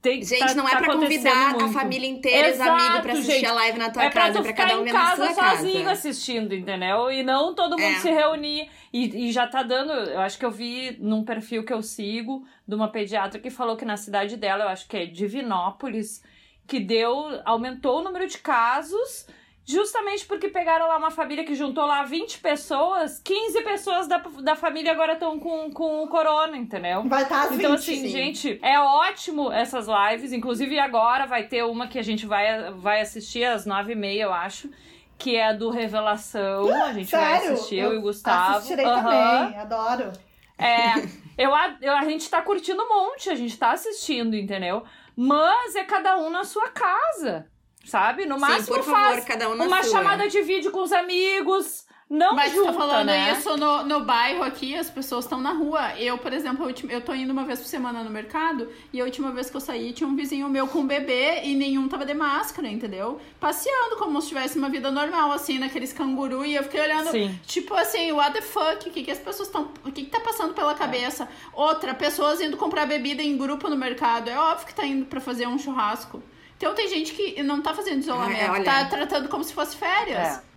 [0.00, 1.72] Tem, Gente, tá- não é tá pra convidar a muito.
[1.72, 3.46] família inteira, os Exato, amigos, pra assistir gente.
[3.46, 5.34] a live na tua É pra casa, tu pra cada um em ver na casa
[5.34, 5.90] sua sozinho casa.
[5.90, 7.10] assistindo, entendeu?
[7.10, 7.98] E não todo mundo É.
[7.98, 8.70] se reunir.
[8.92, 9.92] E, e já tá dando.
[9.92, 13.76] Eu acho que eu vi num perfil que eu sigo de uma pediatra que falou
[13.76, 16.22] que na cidade dela, eu acho que é Divinópolis,
[16.66, 17.40] que deu.
[17.44, 19.26] aumentou o número de casos.
[19.70, 24.56] Justamente porque pegaram lá uma família que juntou lá 20 pessoas, 15 pessoas da, da
[24.56, 27.02] família agora estão com, com o corona, entendeu?
[27.06, 27.78] Vai estar às Então, 20.
[27.78, 28.08] assim, sim.
[28.08, 30.32] gente, é ótimo essas lives.
[30.32, 34.22] Inclusive, agora vai ter uma que a gente vai, vai assistir às nove e meia,
[34.22, 34.70] eu acho.
[35.18, 36.66] Que é a do Revelação.
[36.84, 37.52] A gente vai Sério?
[37.52, 38.56] assistir, eu, e o Gustavo.
[38.56, 39.02] Assistirei Aham.
[39.02, 40.12] também, adoro.
[40.56, 40.94] É,
[41.36, 44.82] eu, a- eu, a gente tá curtindo um monte, a gente tá assistindo, entendeu?
[45.14, 47.46] Mas é cada um na sua casa,
[47.84, 48.26] sabe?
[48.26, 49.92] No Sim, máximo por favor, faz cada um na uma sua.
[49.98, 51.86] chamada de vídeo com os amigos.
[52.10, 53.32] Não Mas junta, tu tá falando né?
[53.32, 55.94] isso no, no bairro aqui, as pessoas estão na rua.
[55.98, 59.30] Eu, por exemplo, eu tô indo uma vez por semana no mercado e a última
[59.30, 62.14] vez que eu saí tinha um vizinho meu com um bebê e nenhum tava de
[62.14, 63.20] máscara, entendeu?
[63.38, 66.46] Passeando como se tivesse uma vida normal, assim, naqueles canguru.
[66.46, 67.38] E eu fiquei olhando, Sim.
[67.46, 68.88] tipo assim, what the fuck?
[68.88, 69.70] O que, que as pessoas estão.
[69.84, 71.28] O que, que tá passando pela cabeça?
[71.52, 74.30] Outra, pessoas indo comprar bebida em grupo no mercado.
[74.30, 76.22] É óbvio que tá indo pra fazer um churrasco.
[76.58, 78.64] Então tem gente que não tá fazendo isolamento, É, olha.
[78.64, 80.18] tá tratando como se fosse férias.
[80.44, 80.48] É.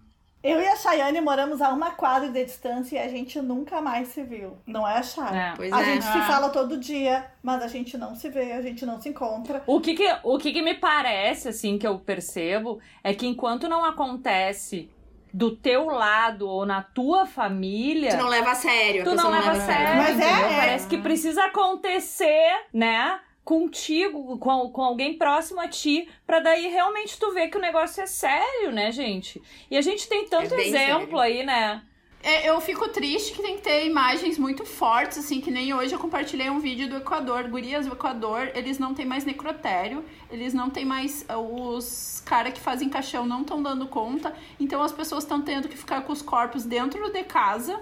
[0.44, 4.08] Eu e a Chayane moramos a uma quadra de distância e a gente nunca mais
[4.08, 4.58] se viu.
[4.66, 5.24] Não é, Chay?
[5.38, 5.54] É.
[5.56, 5.86] Pois A é.
[5.86, 6.24] gente se Ah.
[6.24, 9.62] fala todo dia, mas a gente não se vê, a gente não se encontra.
[9.68, 13.70] O que que, o que que me parece, assim, que eu percebo, é que enquanto
[13.70, 14.90] não acontece
[15.32, 19.32] do teu lado ou na tua família, Tu não leva a sério, a tu pessoa
[19.32, 20.24] não leva a sério, Mas é,
[20.54, 20.58] é.
[20.60, 23.20] Parece que precisa acontecer, né?
[23.44, 28.02] Contigo, com, com alguém próximo a ti, pra daí realmente tu ver que o negócio
[28.04, 29.42] é sério, né, gente?
[29.70, 31.20] E a gente tem tanto É exemplo sério.
[31.20, 31.82] aí, né?
[32.24, 35.96] É, eu fico triste que tem que ter imagens muito fortes, assim, que nem hoje
[35.96, 37.48] eu compartilhei um vídeo do Equador.
[37.50, 41.26] Gurias do Equador, eles não têm mais necrotério, eles não têm mais.
[41.28, 45.68] uh, Os caras que fazem caixão não estão dando conta, então as pessoas estão tendo
[45.68, 47.82] que ficar com os corpos dentro de casa.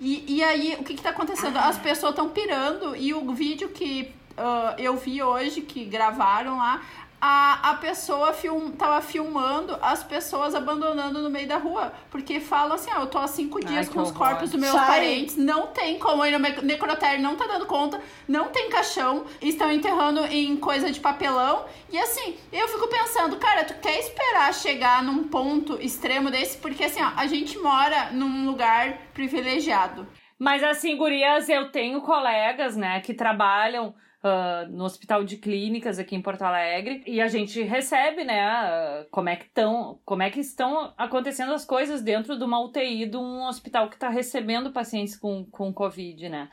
[0.00, 1.58] E, e aí, o que que tá acontecendo?
[1.58, 6.80] As pessoas estão pirando, e o vídeo que ah, eu vi hoje, que gravaram lá,
[7.26, 11.90] a, a pessoa film, tava filmando as pessoas abandonando no meio da rua.
[12.10, 14.28] Porque falam assim, ó, eu tô há cinco Ai, dias que com os horror.
[14.28, 14.86] corpos dos meus Sai.
[14.86, 19.72] parentes, não tem como ir no necrotério, não tá dando conta, não tem caixão, estão
[19.72, 21.64] enterrando em coisa de papelão.
[21.90, 26.58] E assim, eu fico pensando, cara, tu quer esperar chegar num ponto extremo desse?
[26.58, 30.06] Porque assim, ó, a gente mora num lugar privilegiado.
[30.38, 33.94] Mas assim, gurias, eu tenho colegas, né, que trabalham
[34.26, 39.28] ah, no Hospital de Clínicas aqui em Porto Alegre e a gente recebe, né, como
[39.28, 43.18] é que estão, como é que estão acontecendo as coisas dentro de uma UTI de
[43.18, 46.48] um hospital que está recebendo pacientes com, com Covid, né?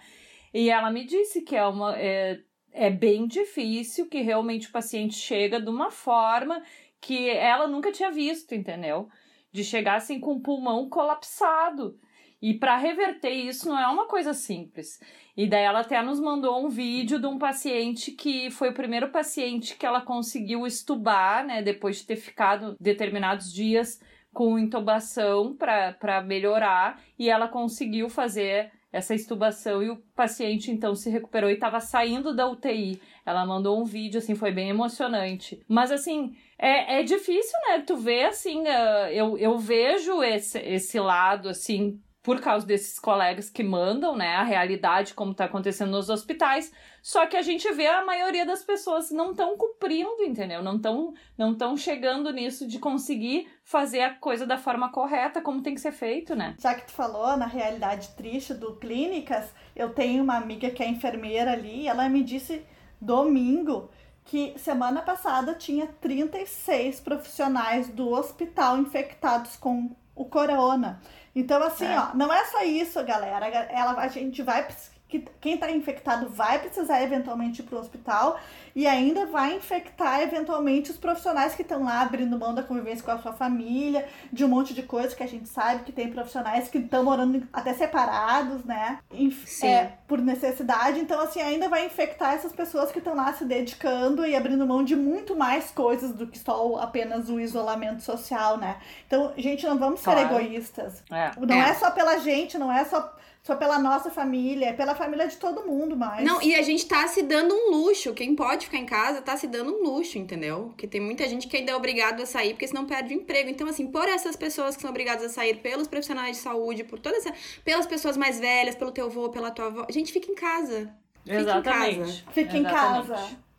[0.54, 2.42] E ela me disse que é uma é,
[2.74, 6.62] é bem difícil, que realmente o paciente chega de uma forma
[7.00, 9.08] que ela nunca tinha visto, entendeu?
[9.50, 11.98] De chegar assim com o pulmão colapsado.
[12.42, 15.00] E para reverter isso não é uma coisa simples.
[15.38, 19.10] E daí ela até nos mandou um vídeo de um paciente que foi o primeiro
[19.10, 24.02] paciente que ela conseguiu estubar, né, depois de ter ficado determinados dias
[24.34, 31.10] com intubação para melhorar, e ela conseguiu fazer essa estubação e o paciente então se
[31.10, 33.02] recuperou e estava saindo da UTI.
[33.26, 35.64] Ela mandou um vídeo, assim, foi bem emocionante.
[35.68, 37.80] Mas assim, é, é difícil, né?
[37.82, 43.50] Tu vê assim, ah, eu, eu vejo esse, esse lado, assim, por causa desses colegas
[43.50, 47.88] que mandam, né, a realidade como tá acontecendo nos hospitais, só que a gente vê
[47.88, 50.62] a maioria das pessoas não estão cumprindo, entendeu?
[50.62, 55.64] Não estão não tão chegando nisso de conseguir fazer a coisa da forma correta, como
[55.64, 56.56] tem que ser feito, né?
[56.60, 60.88] Já que tu falou na realidade triste do clínicas, eu tenho uma amiga que é
[60.88, 62.64] enfermeira ali e ela me disse
[63.00, 63.90] domingo
[64.26, 71.02] que semana passada tinha 36 profissionais do hospital infectados com o corona.
[71.34, 71.98] Então, assim, É.
[71.98, 73.48] ó, não é só isso, galera.
[73.48, 74.68] Ela, a gente vai
[75.12, 78.40] que quem está infectado vai precisar eventualmente ir para o hospital
[78.74, 83.12] e ainda vai infectar eventualmente os profissionais que estão lá abrindo mão da convivência com
[83.12, 86.70] a sua família, de um monte de coisa que a gente sabe que tem profissionais
[86.70, 89.00] que estão morando até separados, né?
[89.46, 89.68] Sim.
[89.68, 91.02] É, por necessidade.
[91.02, 94.82] Então, assim, ainda vai infectar essas pessoas que estão lá se dedicando e abrindo mão
[94.82, 98.78] de muito mais coisas do que só apenas o isolamento social, né?
[99.06, 100.38] Então, gente, não vamos ser claro.
[100.38, 101.04] egoístas.
[101.12, 101.32] É.
[101.38, 101.72] Não é.
[101.72, 105.36] é só pela gente, não é só só pela nossa família, é pela família de
[105.38, 106.24] todo mundo, mas.
[106.24, 108.14] Não, e a gente tá se dando um luxo.
[108.14, 110.66] Quem pode ficar em casa tá se dando um luxo, entendeu?
[110.68, 113.50] Porque tem muita gente que ainda é obrigado a sair, porque senão perde o emprego.
[113.50, 117.00] Então, assim, por essas pessoas que são obrigadas a sair, pelos profissionais de saúde, por
[117.00, 117.36] todas essa.
[117.66, 120.94] pelas pessoas mais velhas, pelo teu avô, pela tua avó, a gente fica em casa.
[121.24, 121.96] Fica Exatamente.
[121.96, 122.24] Em casa.
[122.32, 122.60] Fica Exatamente.
[122.60, 123.51] em casa.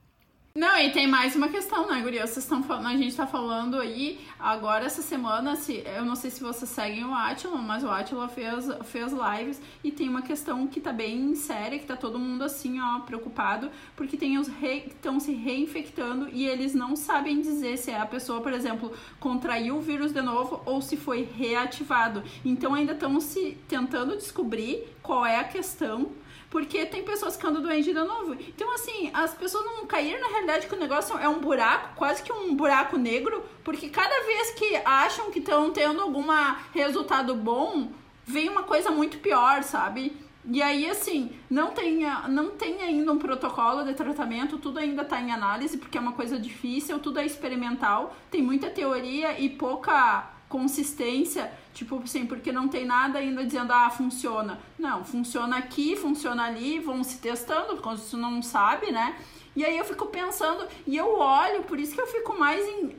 [0.55, 2.26] Não, e tem mais uma questão, né, Guria?
[2.26, 6.42] Vocês estão a gente tá falando aí, agora essa semana, se, eu não sei se
[6.42, 10.78] vocês seguem o Atila, mas o Atila fez, fez lives e tem uma questão que
[10.78, 15.18] tá bem séria, que tá todo mundo assim, ó, preocupado, porque tem os que estão
[15.18, 19.80] se reinfectando e eles não sabem dizer se é a pessoa, por exemplo, contraiu o
[19.80, 22.22] vírus de novo ou se foi reativado.
[22.44, 26.11] Então ainda estão se tentando descobrir qual é a questão
[26.53, 28.34] porque tem pessoas andam doentes de novo.
[28.34, 32.22] Então, assim, as pessoas não caíram na realidade que o negócio é um buraco, quase
[32.22, 36.26] que um buraco negro, porque cada vez que acham que estão tendo algum
[36.74, 37.88] resultado bom,
[38.26, 40.14] vem uma coisa muito pior, sabe?
[40.44, 45.18] E aí, assim, não tem, não tem ainda um protocolo de tratamento, tudo ainda está
[45.18, 50.31] em análise, porque é uma coisa difícil, tudo é experimental, tem muita teoria e pouca
[50.53, 54.61] consistência, tipo assim, porque não tem nada ainda dizendo, ah, funciona.
[54.78, 59.16] Não, funciona aqui, funciona ali, vão se testando, quando você não sabe, né?
[59.57, 62.94] E aí eu fico pensando, e eu olho, por isso que eu fico mais em.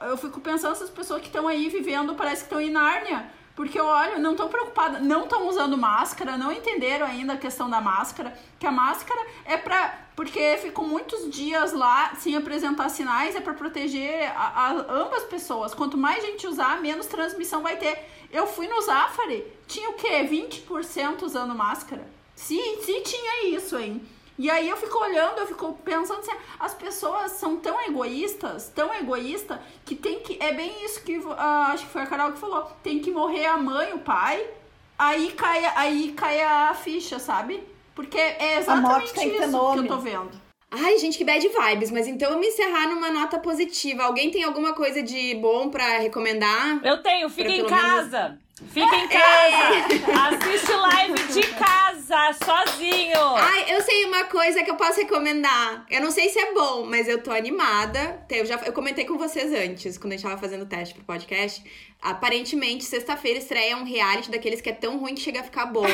[0.00, 3.30] Eu fico pensando essas pessoas que estão aí vivendo, parece que estão em Nárnia.
[3.58, 7.68] Porque eu olho, não estão preocupadas, não estão usando máscara, não entenderam ainda a questão
[7.68, 9.98] da máscara, que a máscara é pra.
[10.14, 14.70] Porque ficam muitos dias lá sem apresentar sinais, é para proteger a, a,
[15.02, 15.74] ambas pessoas.
[15.74, 17.98] Quanto mais gente usar, menos transmissão vai ter.
[18.30, 20.22] Eu fui no Zafari, tinha o quê?
[20.22, 22.06] 20% usando máscara?
[22.36, 22.54] Se,
[22.84, 24.00] se tinha isso, hein?
[24.38, 28.94] E aí eu fico olhando, eu fico pensando assim, as pessoas são tão egoístas, tão
[28.94, 30.38] egoístas, que tem que.
[30.40, 31.32] É bem isso que uh,
[31.72, 32.70] acho que foi a Carol que falou.
[32.82, 34.48] Tem que morrer a mãe, o pai,
[34.96, 37.62] aí cai, aí cai a ficha, sabe?
[37.96, 40.48] Porque é exatamente isso que eu tô vendo.
[40.70, 41.90] Ai, gente, que bad vibes.
[41.90, 44.04] Mas então vamos encerrar numa nota positiva.
[44.04, 46.80] Alguém tem alguma coisa de bom para recomendar?
[46.84, 48.28] Eu tenho, fica em casa.
[48.28, 48.47] Menos...
[48.66, 50.36] Fica em casa.
[50.36, 53.18] Assiste live de casa, sozinho.
[53.36, 55.86] Ai, eu sei uma coisa que eu posso recomendar.
[55.88, 58.24] Eu não sei se é bom, mas eu tô animada.
[58.30, 61.04] Eu já eu comentei com vocês antes, quando a gente tava fazendo o teste pro
[61.04, 61.62] podcast.
[62.00, 65.84] Aparentemente, sexta-feira estreia um reality daqueles que é tão ruim que chega a ficar bom.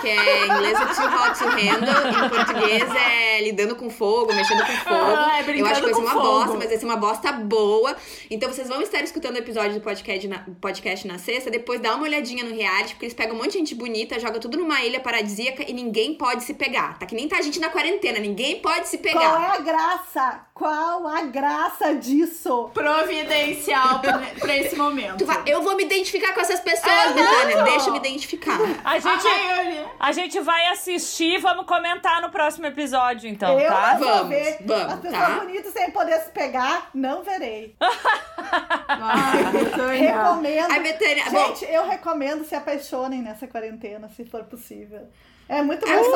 [0.00, 4.34] Que é em inglês é Too Hot to Handle, em português é lidando com fogo,
[4.34, 5.16] mexendo com fogo.
[5.26, 6.22] Ah, é eu acho que vai ser uma fogo.
[6.22, 7.96] bosta, mas vai ser uma bosta boa.
[8.30, 11.95] Então vocês vão estar escutando o episódio do podcast na, podcast na sexta, depois dá
[11.96, 14.82] uma olhadinha no reality, porque eles pegam um monte de gente bonita, joga tudo numa
[14.82, 16.98] ilha paradisíaca e ninguém pode se pegar.
[16.98, 19.20] Tá que nem tá a gente na quarentena, ninguém pode se pegar.
[19.20, 20.46] Qual é a graça?
[20.54, 22.70] Qual a graça disso?
[22.72, 25.26] Providencial pra, pra esse momento.
[25.26, 27.62] Vai, eu vou me identificar com essas pessoas, é Betânia.
[27.64, 28.58] Deixa eu me identificar.
[28.84, 29.26] A gente,
[30.00, 33.96] a gente vai assistir e vamos comentar no próximo episódio, então, eu tá?
[33.98, 34.58] Vamos, ver.
[34.64, 34.92] vamos.
[34.92, 35.40] As pessoas tá?
[35.40, 37.76] bonitas sem poder se pegar, não verei.
[38.88, 39.42] Ai,
[39.98, 40.70] recomendo.
[40.70, 41.72] Ai, Betânia, gente, bom.
[41.72, 45.08] eu recomendo se apaixonem nessa quarentena, se for possível.
[45.48, 46.12] É muito bom.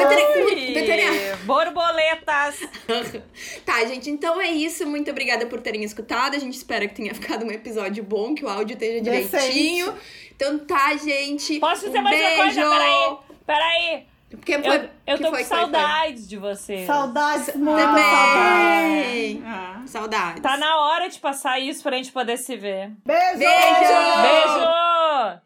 [0.74, 1.36] Betânia.
[1.44, 2.68] Borboletas.
[3.64, 4.84] tá, gente, então é isso.
[4.86, 6.34] Muito obrigada por terem escutado.
[6.34, 9.94] A gente espera que tenha ficado um episódio bom, que o áudio esteja direitinho.
[10.34, 11.60] Então tá, gente.
[11.60, 12.34] Posso dizer um mais beijo.
[12.34, 12.60] uma coisa?
[12.70, 13.18] Peraí.
[13.46, 14.10] Peraí.
[14.30, 16.86] Porque foi, eu, eu tô com saudades de você.
[16.86, 19.42] Saudades, muito Também.
[19.44, 19.82] Ah.
[19.86, 20.40] Saudades.
[20.40, 22.92] Tá na hora de passar isso pra gente poder se ver.
[23.04, 23.38] Beijo!
[23.38, 23.50] Beijo!
[24.22, 25.40] Beijo!